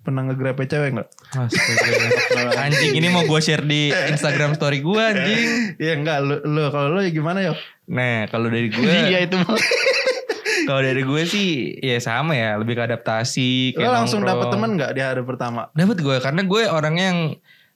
pernah 0.00 0.26
ngegrepe 0.26 0.64
cewek 0.66 0.96
nggak? 0.96 1.08
Astaga. 1.36 2.58
anjing 2.66 2.92
ini 2.96 3.08
mau 3.12 3.22
gue 3.24 3.40
share 3.40 3.64
di 3.64 3.92
Instagram 3.92 4.58
story 4.58 4.82
gue 4.82 5.02
anjing. 5.02 5.42
Iya 5.78 5.92
enggak. 5.96 6.18
Lo, 6.26 6.34
lo 6.42 6.64
kalau 6.74 6.88
lo 6.96 7.00
ya 7.00 7.10
gimana 7.14 7.38
ya? 7.40 7.54
Nah 7.90 8.26
kalau 8.28 8.50
dari 8.50 8.68
gue, 8.68 8.82
Iya 9.12 9.24
itu 9.24 9.36
mah. 9.38 9.54
kalau 10.68 10.80
dari 10.82 11.02
gue 11.02 11.22
sih 11.24 11.78
ya 11.80 11.98
sama 12.02 12.34
ya, 12.34 12.58
lebih 12.58 12.74
ke 12.78 12.82
adaptasi. 12.84 13.78
Lo 13.78 13.92
langsung 13.94 14.26
dapet 14.26 14.50
temen 14.50 14.76
nggak 14.76 14.92
di 14.96 15.00
hari 15.00 15.22
pertama? 15.22 15.68
Dapat 15.76 15.98
gue 16.02 16.16
karena 16.18 16.42
gue 16.42 16.62
orangnya 16.66 17.06
yang 17.14 17.20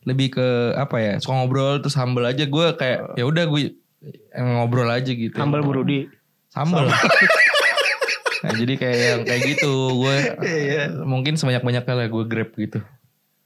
lebih 0.04 0.36
ke 0.36 0.48
apa 0.76 0.96
ya 1.00 1.12
suka 1.16 1.32
ngobrol 1.32 1.80
terus 1.80 1.96
humble 1.96 2.28
aja 2.28 2.44
gue 2.44 2.66
kayak 2.76 3.16
ya 3.16 3.24
udah 3.24 3.44
gue 3.48 3.72
ngobrol 4.34 4.86
aja 4.86 5.08
gitu 5.08 5.34
Sambal 5.34 5.60
Burudi. 5.60 6.06
sambal 6.48 6.86
nah 8.44 8.52
jadi 8.52 8.74
kayak 8.76 8.98
yang 8.98 9.20
kayak 9.22 9.42
gitu 9.46 9.72
gue 9.96 10.16
Iya. 10.42 10.82
mungkin 11.00 11.34
sebanyak 11.34 11.60
banyaknya 11.60 11.94
lah 11.94 12.06
gue 12.06 12.24
grab 12.24 12.52
gitu 12.54 12.80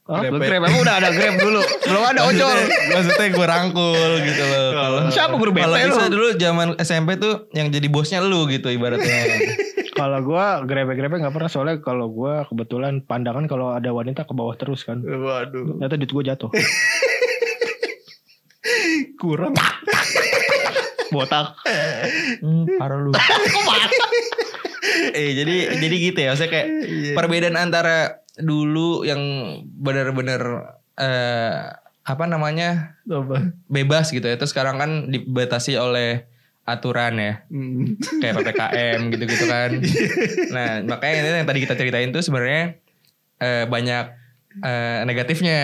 Oh, 0.09 0.17
Grab. 0.17 0.41
Grab 0.41 0.65
emang 0.65 0.73
udah 0.75 0.95
ada 0.97 1.13
Grab 1.13 1.37
dulu. 1.37 1.61
Belum 1.85 2.01
ada 2.01 2.25
ojol. 2.25 2.49
Maksudnya, 2.49 2.81
maksudnya 2.89 3.27
gue 3.29 3.45
rangkul 3.45 3.93
gitu 4.25 4.41
loh. 4.41 4.67
Kalau 4.73 4.99
Siapa 5.13 5.33
guru 5.37 5.51
BP 5.53 5.61
Kalau 5.61 5.77
lu? 5.77 6.05
dulu 6.09 6.27
zaman 6.33 6.67
SMP 6.81 7.09
tuh 7.21 7.45
yang 7.53 7.69
jadi 7.69 7.85
bosnya 7.85 8.17
lu 8.19 8.49
gitu 8.49 8.73
ibaratnya. 8.73 9.05
Kalau 9.93 10.17
gua 10.23 10.65
grab-grab 10.65 11.13
nggak 11.13 11.29
pernah 11.29 11.45
soalnya 11.45 11.77
kalau 11.77 12.09
gua 12.09 12.41
kebetulan 12.47 13.03
pandangan 13.03 13.45
kalau 13.45 13.69
ada 13.69 13.91
wanita 13.91 14.23
ke 14.23 14.33
bawah 14.33 14.55
terus 14.55 14.81
kan. 14.81 14.97
Waduh, 14.97 15.77
Ternyata 15.77 15.93
duit 15.93 16.09
gua 16.09 16.23
jatuh. 16.25 16.49
kurang. 19.21 19.53
Botak. 21.09 21.57
hmm, 22.43 22.77
parah 22.77 22.97
lu. 22.97 23.11
eh 25.17 25.29
jadi 25.33 25.55
jadi 25.77 25.95
gitu 25.99 26.19
ya. 26.19 26.27
Maksudnya 26.33 26.51
kayak 26.51 26.67
Iya. 26.85 27.13
perbedaan 27.17 27.57
antara 27.57 28.23
dulu 28.39 29.03
yang 29.03 29.19
benar-benar 29.65 30.41
eh 30.95 31.57
apa 32.03 32.23
namanya 32.25 32.97
Apa? 33.05 33.53
bebas 33.67 34.09
gitu 34.09 34.25
ya. 34.25 34.35
Terus 34.37 34.51
sekarang 34.51 34.77
kan 34.77 34.91
dibatasi 35.09 35.75
oleh 35.75 36.25
aturan 36.65 37.17
ya. 37.17 37.33
Hmm. 37.49 37.97
kayak 38.21 38.33
ppkm 38.39 38.99
gitu-gitu 39.13 39.45
kan. 39.45 39.69
Nah 40.55 40.69
makanya 40.85 41.13
ini 41.25 41.37
yang 41.41 41.49
tadi 41.49 41.59
kita 41.65 41.73
ceritain 41.73 42.09
tuh 42.09 42.21
sebenarnya 42.21 42.77
eh, 43.39 43.65
banyak 43.65 44.18
eh, 44.51 44.99
negatifnya 45.05 45.59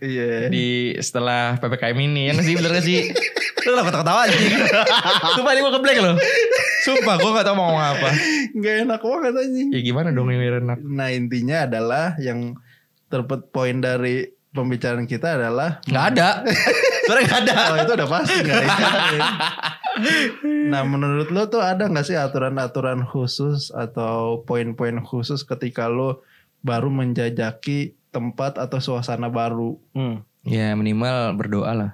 Iya. 0.00 0.48
di 0.48 0.96
setelah 0.96 1.60
ppkm 1.60 1.98
ini 2.00 2.30
ya 2.30 2.38
sih 2.40 2.56
bener 2.56 2.72
gak 2.72 2.86
sih? 2.86 3.12
Lu 3.68 3.76
kenapa 3.76 4.00
ketawa 4.00 4.24
aja? 4.24 4.38
Sumpah 5.36 5.52
ini 5.52 5.60
gue 5.60 5.72
keblek 5.76 5.98
loh. 6.00 6.16
Sumpah 6.80 7.14
gue 7.20 7.30
gak 7.36 7.44
tau 7.44 7.52
mau 7.52 7.68
ngomong 7.68 7.84
apa. 7.84 8.08
Gak 8.56 8.74
enak 8.88 9.00
banget 9.04 9.32
anjing. 9.36 9.68
Ya 9.76 9.80
gimana 9.84 10.08
dong 10.08 10.32
biar 10.32 10.64
enak? 10.64 10.78
Nah 10.80 11.12
intinya 11.12 11.68
adalah 11.68 12.16
yang 12.16 12.56
terpet 13.12 13.52
poin 13.52 13.84
dari 13.84 14.24
pembicaraan 14.50 15.04
kita 15.04 15.36
adalah 15.36 15.84
Gak 15.84 16.04
ada. 16.16 16.40
Sebenernya 17.04 17.26
gak 17.28 17.40
ada. 17.44 17.54
Oh 17.60 17.76
itu 17.76 17.92
udah 17.92 18.08
pasti 18.08 18.36
gak 18.40 18.56
ada 18.56 18.64
yang 18.64 18.80
lain. 18.80 19.22
Nah 20.70 20.86
menurut 20.86 21.28
lo 21.28 21.50
tuh 21.50 21.60
ada 21.60 21.84
gak 21.84 22.06
sih 22.06 22.16
aturan-aturan 22.16 23.04
khusus 23.04 23.68
atau 23.68 24.40
poin-poin 24.46 25.02
khusus 25.02 25.44
ketika 25.44 25.90
lo 25.90 26.22
baru 26.62 26.88
menjajaki 26.88 27.99
tempat 28.10 28.58
atau 28.58 28.78
suasana 28.78 29.26
baru? 29.26 29.78
Hmm. 29.94 30.22
Ya 30.42 30.74
minimal 30.74 31.34
berdoa 31.34 31.72
lah. 31.72 31.90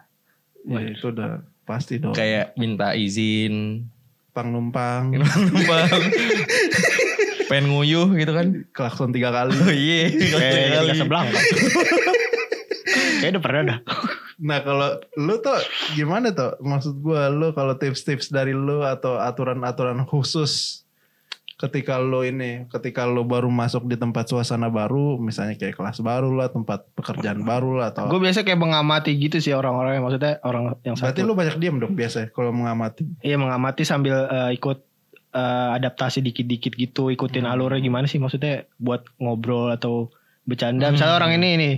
Ya, 0.67 0.83
itu 0.83 1.11
udah 1.11 1.47
pasti 1.63 1.99
dong. 1.99 2.15
Kayak 2.15 2.57
minta 2.57 2.93
izin. 2.93 3.87
Pang 4.33 4.53
numpang, 4.53 5.13
Numpang. 5.17 6.03
Pengen 7.47 7.71
nguyuh 7.71 8.11
gitu 8.19 8.33
kan. 8.35 8.67
klakson 8.75 9.15
tiga 9.15 9.31
kali. 9.31 9.55
Oh 9.55 9.71
iya. 9.71 10.11
Kayak 10.11 10.93
di 10.93 10.99
sebelah 10.99 11.23
kan. 11.31 11.35
Kayaknya 13.23 13.31
udah 13.33 13.43
pernah 13.43 13.63
dah. 13.65 13.79
Nah 14.37 14.59
kalau 14.61 14.89
lu 15.17 15.35
tuh 15.41 15.57
gimana 15.95 16.31
tuh? 16.31 16.59
Maksud 16.61 17.01
gua 17.01 17.33
lu 17.33 17.51
kalau 17.51 17.75
tips-tips 17.75 18.29
dari 18.29 18.53
lu 18.53 18.85
atau 18.85 19.17
aturan-aturan 19.17 20.05
khusus 20.05 20.85
ketika 21.57 21.97
lu 21.97 22.21
ini, 22.21 22.69
ketika 22.69 23.09
lu 23.09 23.25
baru 23.25 23.49
masuk 23.49 23.89
di 23.89 23.97
tempat 23.97 24.29
suasana 24.29 24.69
baru, 24.69 25.17
misalnya 25.17 25.57
kayak 25.57 25.81
kelas 25.81 26.05
baru 26.05 26.29
lah, 26.37 26.53
tempat 26.53 26.85
pekerjaan 26.93 27.41
baru 27.49 27.81
lah 27.81 27.97
atau 27.97 28.13
Gue 28.13 28.21
biasa 28.21 28.45
kayak 28.45 28.61
mengamati 28.61 29.17
gitu 29.17 29.41
sih 29.41 29.57
orang-orang 29.57 29.97
yang 29.97 30.05
maksudnya 30.05 30.37
orang 30.45 30.77
yang 30.85 31.01
Berarti 31.01 31.25
satu. 31.25 31.29
lu 31.29 31.33
banyak 31.33 31.57
diam 31.57 31.81
dong 31.81 31.97
biasa 31.97 32.29
kalau 32.37 32.53
mengamati. 32.53 33.09
Iya 33.25 33.41
mengamati 33.41 33.89
sambil 33.89 34.29
eh, 34.29 34.51
ikut 34.53 34.79
eh, 35.33 35.69
adaptasi 35.81 36.21
dikit-dikit 36.21 36.77
gitu, 36.77 37.09
ikutin 37.09 37.49
alurnya 37.49 37.81
gimana 37.81 38.05
sih 38.05 38.21
maksudnya 38.21 38.69
buat 38.77 39.09
ngobrol 39.17 39.73
atau 39.73 40.13
bercanda. 40.45 40.93
Misalnya 40.93 41.17
orang 41.17 41.41
ini 41.41 41.49
nih 41.57 41.75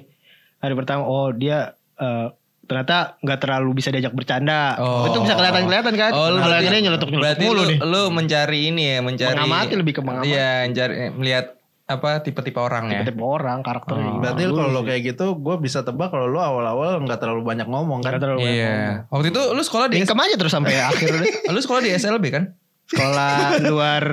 hari 0.58 0.74
pertama, 0.74 1.06
oh 1.06 1.30
dia 1.30 1.78
eh, 2.02 2.34
ternyata 2.68 3.16
nggak 3.24 3.38
terlalu 3.40 3.81
bisa 3.81 3.88
diajak 3.88 4.12
bercanda. 4.12 4.76
Oh. 4.76 5.09
Itu 5.09 5.24
bisa 5.24 5.35
kelihatan-kelihatan 5.35 5.94
kan. 5.96 6.12
Oh, 6.12 6.28
lu 6.28 6.38
Kalau 6.44 6.57
ini 6.61 6.78
nyeletuk 6.85 7.09
Berarti 7.09 7.44
mulu 7.48 7.64
lu, 7.64 7.70
nih. 7.72 7.78
lu 7.81 8.02
mencari 8.12 8.59
ini 8.68 8.83
ya, 8.85 8.98
mencari 9.00 9.35
Mengamati 9.35 9.74
lebih 9.74 9.92
ke 9.96 10.00
mengamati. 10.04 10.28
Iya, 10.28 10.52
mencari 10.68 10.94
melihat 11.16 11.46
apa 11.88 12.20
tipe-tipe 12.20 12.61
orang 12.61 12.92
ya. 12.92 13.00
Tipe-tipe 13.00 13.24
orang 13.24 13.64
karakternya. 13.64 14.12
Oh. 14.12 14.20
Berarti 14.20 14.42
kalau 14.44 14.68
lo 14.68 14.81
kayak 14.85 15.02
gitu, 15.09 15.26
gue 15.40 15.57
bisa 15.57 15.81
tebak 15.81 16.12
kalau 16.12 16.28
lu 16.28 16.37
awal-awal 16.37 17.00
nggak 17.00 17.16
terlalu 17.16 17.40
banyak 17.48 17.64
ngomong 17.64 18.04
kan. 18.04 18.12
Nggak 18.12 18.22
terlalu 18.28 18.38
banyak 18.44 18.61
ngomong. 18.61 18.85
Iya. 18.85 19.09
Waktu 19.09 19.26
itu 19.33 19.42
lu 19.57 19.62
sekolah 19.64 19.87
di 19.88 19.96
Tingkem 20.04 20.20
aja 20.20 20.35
terus 20.37 20.52
sampai 20.52 20.76
akhir 20.92 21.09
lu 21.48 21.61
sekolah 21.64 21.81
di 21.81 21.90
SLB 21.96 22.24
kan? 22.28 22.44
Sekolah 22.88 23.61
luar 23.64 24.04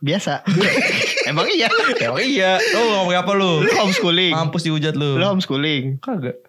biasa. 0.00 0.48
Emang 1.30 1.44
iya. 1.52 1.68
Ya 2.00 2.08
oh 2.08 2.20
iya. 2.20 2.56
Lu 2.72 2.80
ngomong 2.88 3.12
apa 3.12 3.32
lu? 3.36 3.60
Lu 3.60 3.72
homeschooling. 3.76 4.32
Mampus 4.32 4.64
dihujat 4.64 4.96
lu. 4.96 5.20
Lu 5.20 5.24
homeschooling. 5.28 6.00
Kagak. 6.00 6.47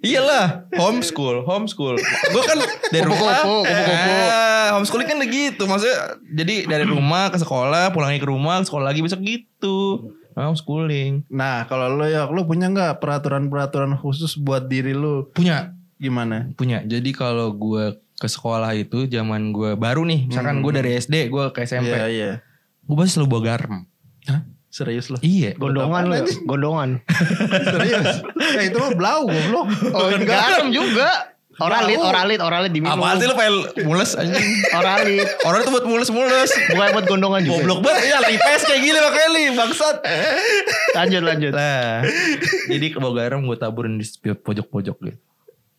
Iyalah, 0.00 0.72
homeschool, 0.72 1.44
homeschool. 1.44 2.00
Gue 2.32 2.42
kan 2.42 2.58
dari 2.88 3.04
rumah. 3.04 3.44
Kupu-kupu, 3.44 3.68
kupu-kupu. 3.68 4.12
Ah, 4.24 4.68
homeschooling 4.76 5.08
kan 5.08 5.18
gitu. 5.20 5.62
Maksudnya 5.68 5.98
jadi 6.32 6.54
dari 6.64 6.84
rumah 6.88 7.28
ke 7.28 7.36
sekolah, 7.36 7.92
pulang 7.92 8.08
lagi 8.08 8.24
ke 8.24 8.28
rumah, 8.28 8.64
ke 8.64 8.72
sekolah 8.72 8.84
lagi 8.88 9.04
besok 9.04 9.20
gitu. 9.20 10.08
Homeschooling. 10.32 11.28
Nah 11.28 11.68
kalau 11.68 11.92
lo 11.92 12.08
ya, 12.08 12.24
lo 12.26 12.48
punya 12.48 12.72
nggak 12.72 12.98
peraturan-peraturan 12.98 13.94
khusus 14.00 14.34
buat 14.34 14.66
diri 14.66 14.96
lu? 14.96 15.28
Punya, 15.30 15.76
Gimana? 16.00 16.48
punya. 16.56 16.80
Jadi 16.82 17.12
kalau 17.12 17.52
gue 17.52 18.00
ke 18.16 18.26
sekolah 18.26 18.72
itu 18.74 19.04
zaman 19.06 19.52
gue 19.52 19.76
baru 19.76 20.02
nih, 20.08 20.32
misalkan 20.32 20.64
gue 20.64 20.72
dari 20.72 20.96
SD, 20.96 21.28
gue 21.28 21.44
ke 21.52 21.68
SMP, 21.68 21.92
Iya 21.92 22.06
iya. 22.08 22.32
gue 22.82 22.94
pasti 22.96 23.20
selalu 23.20 23.28
bawa 23.28 23.42
garam. 23.44 23.74
Serius 24.74 25.06
lo? 25.06 25.22
Iya. 25.22 25.54
Gondongan 25.54 26.10
ya? 26.10 26.26
Gondongan. 26.42 26.98
Serius? 27.62 28.26
ya 28.58 28.62
itu 28.66 28.74
mah 28.82 28.90
blau 28.98 29.30
goblok. 29.30 29.70
Oh, 29.94 30.10
garam 30.26 30.74
juga. 30.74 31.30
Oralit, 31.62 32.02
oralit, 32.02 32.42
oralit 32.42 32.74
diminum. 32.74 32.98
Apaan 32.98 33.22
sih 33.22 33.30
lu 33.30 33.38
pengen 33.38 33.86
mules 33.86 34.18
anjing? 34.18 34.42
Oralit. 34.74 35.30
Orang 35.46 35.62
itu 35.62 35.70
buat 35.70 35.86
mules-mules. 35.86 36.50
Bukan 36.74 36.88
buat 36.90 37.06
gondongan 37.06 37.46
juga. 37.46 37.62
Goblok 37.62 37.80
banget 37.86 38.10
ya 38.10 38.18
lipes 38.26 38.62
kayak 38.66 38.80
gini 38.82 38.98
makanya 38.98 39.28
li 39.30 39.42
bangsat. 39.54 39.96
Lanjut, 40.98 41.22
lanjut. 41.22 41.52
Lah, 41.54 42.02
jadi 42.66 42.86
ke 42.90 42.98
bawah 42.98 43.14
garam 43.14 43.46
gue 43.46 43.54
taburin 43.54 43.94
di 43.94 44.06
pojok-pojok 44.26 44.96
gitu. 45.06 45.18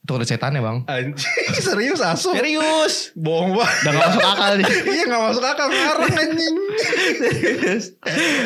Itu 0.06 0.22
ada 0.22 0.26
setannya 0.30 0.62
bang. 0.62 0.78
Anjing 0.86 1.58
serius 1.58 1.98
asu. 1.98 2.30
Serius. 2.38 3.10
Bohong 3.18 3.58
banget. 3.58 3.74
Udah 3.82 3.90
gak 3.90 4.06
masuk 4.06 4.22
akal 4.22 4.52
nih. 4.54 4.66
iya 4.94 5.04
gak 5.10 5.24
masuk 5.26 5.42
akal 5.42 5.66
ngarang 5.66 6.14
anjing. 6.14 6.56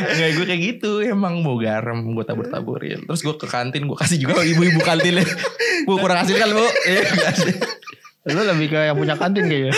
Enggak 0.08 0.30
gue 0.40 0.46
kayak 0.48 0.62
gitu 0.64 0.92
emang 1.04 1.44
bawa 1.44 1.58
garam 1.60 2.00
gue 2.16 2.24
tabur-taburin. 2.24 3.04
Terus 3.04 3.20
gue 3.20 3.36
ke 3.36 3.44
kantin 3.44 3.92
gue 3.92 3.98
kasih 4.00 4.24
juga 4.24 4.40
ibu-ibu 4.40 4.80
kantin 4.80 5.20
Bu 5.84 6.00
kurang 6.00 6.24
kasih 6.24 6.40
kan 6.40 6.48
bu? 6.48 6.64
Iya 6.64 7.04
kasih. 7.28 7.54
Lu 8.32 8.40
lebih 8.40 8.68
ke 8.72 8.80
yang 8.80 8.96
punya 8.96 9.20
kantin 9.20 9.52
kayaknya. 9.52 9.76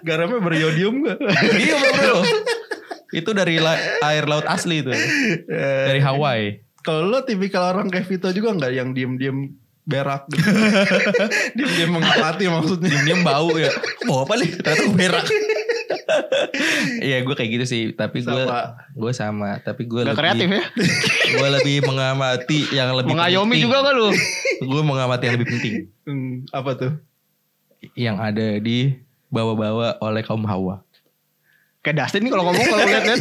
Garamnya 0.00 0.40
beriodium 0.40 0.96
gak? 1.04 1.20
Iya 1.60 1.76
bro, 1.76 1.92
bro. 1.92 2.18
Itu 3.12 3.36
dari 3.36 3.60
la- 3.60 4.00
air 4.00 4.24
laut 4.24 4.48
asli 4.48 4.80
itu. 4.80 4.96
Dari 5.44 6.00
Hawaii. 6.00 6.56
Kalau 6.80 7.04
lo 7.04 7.20
tipikal 7.22 7.76
orang 7.76 7.92
kayak 7.92 8.08
Vito 8.08 8.32
juga 8.32 8.56
gak 8.56 8.72
yang 8.72 8.96
diem-diem 8.96 9.60
berak 9.82 10.30
gitu. 10.30 10.46
diem-diem 11.58 11.90
mengamati 11.90 12.44
maksudnya. 12.46 12.88
Diem-diem 12.88 13.20
bau 13.26 13.50
ya. 13.58 13.70
Bau 14.06 14.22
apa 14.22 14.38
nih? 14.38 14.50
Ternyata 14.58 14.84
berak. 14.94 15.26
Iya 17.02 17.24
gue 17.24 17.34
kayak 17.34 17.50
gitu 17.56 17.64
sih. 17.64 17.82
Tapi 17.96 18.20
gue 18.20 18.42
gue 18.94 19.12
sama. 19.16 19.58
Tapi 19.64 19.88
gue 19.88 20.04
lebih 20.04 20.18
kreatif 20.18 20.48
ya. 20.48 20.62
gue 21.40 21.48
lebih 21.60 21.76
mengamati 21.88 22.68
yang 22.70 22.92
lebih 22.92 23.16
Mengayomi 23.16 23.56
penting. 23.56 23.64
juga 23.64 23.76
gak 23.80 23.94
lu? 23.96 24.08
Gue 24.60 24.82
mengamati 24.84 25.22
yang 25.28 25.34
lebih 25.40 25.48
penting. 25.56 25.74
Hmm, 26.04 26.32
apa 26.52 26.70
tuh? 26.76 26.92
Yang 27.96 28.16
ada 28.20 28.46
di 28.60 28.78
bawa-bawa 29.32 29.96
oleh 30.04 30.22
kaum 30.22 30.44
Hawa. 30.44 30.84
Kayak 31.80 32.06
Dustin 32.06 32.28
nih 32.28 32.30
kalau 32.30 32.44
ngomong 32.50 32.60
kalau 32.60 32.84
lihat-lihat. 32.84 33.20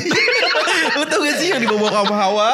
Lu 1.00 1.04
tau 1.08 1.19
gak 1.24 1.36
sih 1.39 1.47
yang 1.56 1.62
dibawa 1.63 1.89
kaum 1.95 2.12
Hawa? 2.12 2.50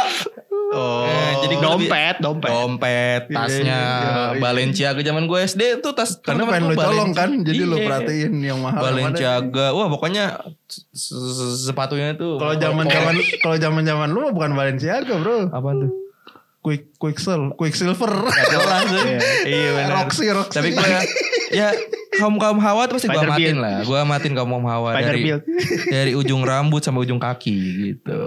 Oh, 0.68 1.08
jadi 1.48 1.56
gua 1.56 1.70
lebih- 1.74 1.88
Dompet, 1.88 2.16
dompet. 2.20 2.50
Dompet, 2.50 3.22
Iya, 3.26 3.38
tasnya 3.38 3.64
iya, 3.64 4.24
iya. 4.30 4.38
Balenciaga 4.38 5.02
zaman 5.02 5.24
gue 5.24 5.40
SD 5.42 5.62
tuh 5.80 5.92
tas 5.92 6.12
karena 6.18 6.44
pengen 6.44 6.64
lo 6.64 6.74
gua 6.74 6.86
colong 6.86 7.12
kan, 7.12 7.30
jadi 7.42 7.62
lo 7.64 7.76
Iya. 7.76 7.86
perhatiin 7.88 8.34
yang 8.38 8.60
mahal. 8.60 8.82
Balenciaga. 8.84 9.66
Wah, 9.72 9.88
pokoknya 9.88 10.26
se- 10.68 10.84
se- 10.94 11.66
sepatunya 11.66 12.14
tuh 12.14 12.36
Kalau 12.36 12.54
zaman 12.54 12.86
zaman 12.86 13.14
kalau 13.40 13.56
zaman 13.56 13.82
zaman 13.82 14.08
lu 14.10 14.30
bukan 14.30 14.52
Balenciaga 14.52 15.16
bro, 15.16 15.48
apa 15.48 15.70
tuh? 15.74 15.92
Quick 16.60 16.98
Quicksil, 16.98 17.56
Quicksilver, 17.56 18.12
Gak 18.28 18.46
jelas 18.50 18.82
tuh. 18.86 19.00
Iya. 19.02 19.20
Iya 19.46 19.70
benar. 19.74 19.92
Roxy, 19.98 20.26
Roxy. 20.28 20.52
Tapi 20.54 20.70
gue 20.70 20.90
ya 21.50 21.72
kaum 22.14 22.36
kaum 22.36 22.60
hawa 22.60 22.86
tuh 22.86 23.00
pasti 23.00 23.08
gue 23.08 23.24
Build. 23.24 23.56
lah. 23.56 23.80
Gue 23.82 23.96
amatin 23.96 24.36
kaum 24.36 24.50
kaum 24.50 24.68
hawa 24.68 24.92
Spider 24.92 25.08
dari 25.08 25.20
Build. 25.24 25.42
dari 25.88 26.12
ujung 26.12 26.44
rambut 26.44 26.84
sampai 26.84 27.08
ujung 27.08 27.18
kaki 27.18 27.56
gitu. 27.88 28.20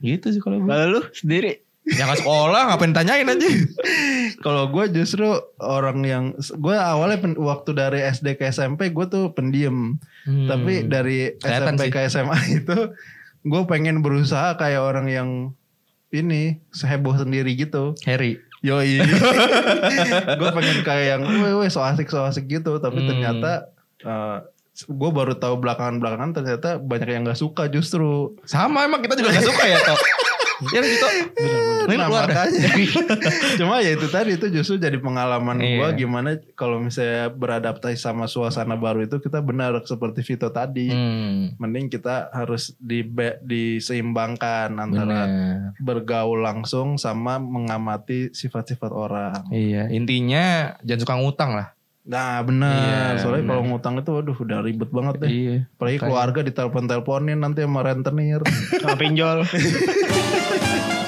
Gitu 0.00 0.26
sih 0.28 0.40
kalau 0.40 0.58
gue. 0.58 0.68
Lalu 0.68 0.86
lu 0.90 1.00
sendiri. 1.12 1.64
Yang 1.84 2.08
ke 2.08 2.16
sekolah 2.20 2.60
ngapain 2.68 2.92
tanyain 2.92 3.26
aja. 3.26 3.48
Kalau 4.44 4.68
gue 4.68 4.86
justru 4.92 5.26
orang 5.58 5.98
yang 6.02 6.24
gue 6.36 6.74
awalnya 6.74 7.18
pen- 7.18 7.34
waktu 7.36 7.70
dari 7.72 8.00
SD 8.04 8.34
ke 8.34 8.46
SMP 8.46 8.88
gue 8.88 9.06
tuh 9.06 9.30
pendiam, 9.30 9.98
Hmm. 10.22 10.46
tapi 10.46 10.86
dari 10.86 11.34
Kelihatan 11.36 11.74
SMP 11.74 11.82
sih. 11.82 11.90
ke 11.90 11.98
SMA 12.06 12.38
itu 12.60 12.78
gue 13.42 13.62
pengen 13.66 13.98
berusaha 13.98 14.54
kayak 14.54 14.78
orang 14.80 15.06
yang 15.06 15.28
ini 16.08 16.62
seheboh 16.70 17.12
sendiri 17.12 17.50
gitu. 17.52 17.98
Harry. 18.02 18.38
Yoi. 18.60 19.02
gue 20.38 20.48
pengen 20.52 20.78
kayak 20.80 21.06
yang 21.10 21.22
weh 21.26 21.54
weh 21.56 21.66
so 21.66 21.82
asik 21.82 22.06
so 22.06 22.22
asik 22.22 22.46
gitu, 22.46 22.78
tapi 22.78 23.00
Hmm. 23.00 23.08
ternyata 23.08 23.66
gue 24.80 25.10
baru 25.10 25.34
tahu 25.34 25.58
belakangan-belakangan 25.58 26.30
ternyata 26.32 26.68
banyak 26.76 27.08
yang 27.10 27.22
nggak 27.22 27.36
suka 27.36 27.66
justru. 27.66 28.38
Sama 28.42 28.82
emang 28.82 28.98
kita 28.98 29.14
juga 29.14 29.30
gak 29.32 29.44
suka 29.44 29.64
ya 29.64 29.78
Tok. 29.80 30.00
Ya 30.70 30.80
gitu. 30.80 31.06
Ini 31.82 31.94
Nah, 31.94 32.06
keluar 32.06 32.24
dah. 32.24 32.46
makanya. 32.46 32.70
Cuma 33.58 33.74
ya 33.78 33.90
itu 33.92 34.06
tadi 34.06 34.30
itu 34.32 34.46
justru 34.48 34.78
jadi 34.78 34.94
pengalaman 34.96 35.58
Iya. 35.58 35.76
gua 35.76 35.88
gimana 35.92 36.28
kalau 36.52 36.78
misalnya 36.78 37.26
beradaptasi 37.28 37.96
sama 37.96 38.24
suasana 38.24 38.74
baru 38.74 39.02
itu 39.02 39.18
kita 39.18 39.38
benar 39.38 39.74
seperti 39.82 40.22
Vito 40.22 40.46
tadi. 40.48 40.86
Hmm, 40.86 41.58
Mending 41.58 41.90
kita 41.90 42.30
harus 42.30 42.78
di 42.78 43.02
diseimbangkan 43.42 44.70
antara 44.72 45.20
bener. 45.24 45.74
bergaul 45.78 46.38
langsung 46.38 46.94
sama 46.96 47.36
mengamati 47.36 48.30
sifat-sifat 48.30 48.90
orang. 48.90 49.42
Iya, 49.48 49.90
intinya 49.90 50.78
jangan 50.80 51.02
suka 51.02 51.14
ngutang 51.18 51.50
lah. 51.52 51.68
Nah 52.02 52.42
benar. 52.42 52.74
Iya, 53.16 53.22
Soalnya 53.22 53.54
kalau 53.54 53.62
ngutang 53.70 53.94
itu 54.02 54.10
waduh 54.10 54.34
udah 54.34 54.58
ribet 54.62 54.90
banget 54.90 55.14
deh. 55.22 55.30
Iya. 55.30 55.56
Apalagi 55.78 55.98
keluarga 56.02 56.40
ditelepon-teleponin 56.42 57.38
nanti 57.38 57.62
sama 57.62 57.80
rentenir. 57.86 58.42
Sama 58.82 58.96
pinjol. 58.98 59.46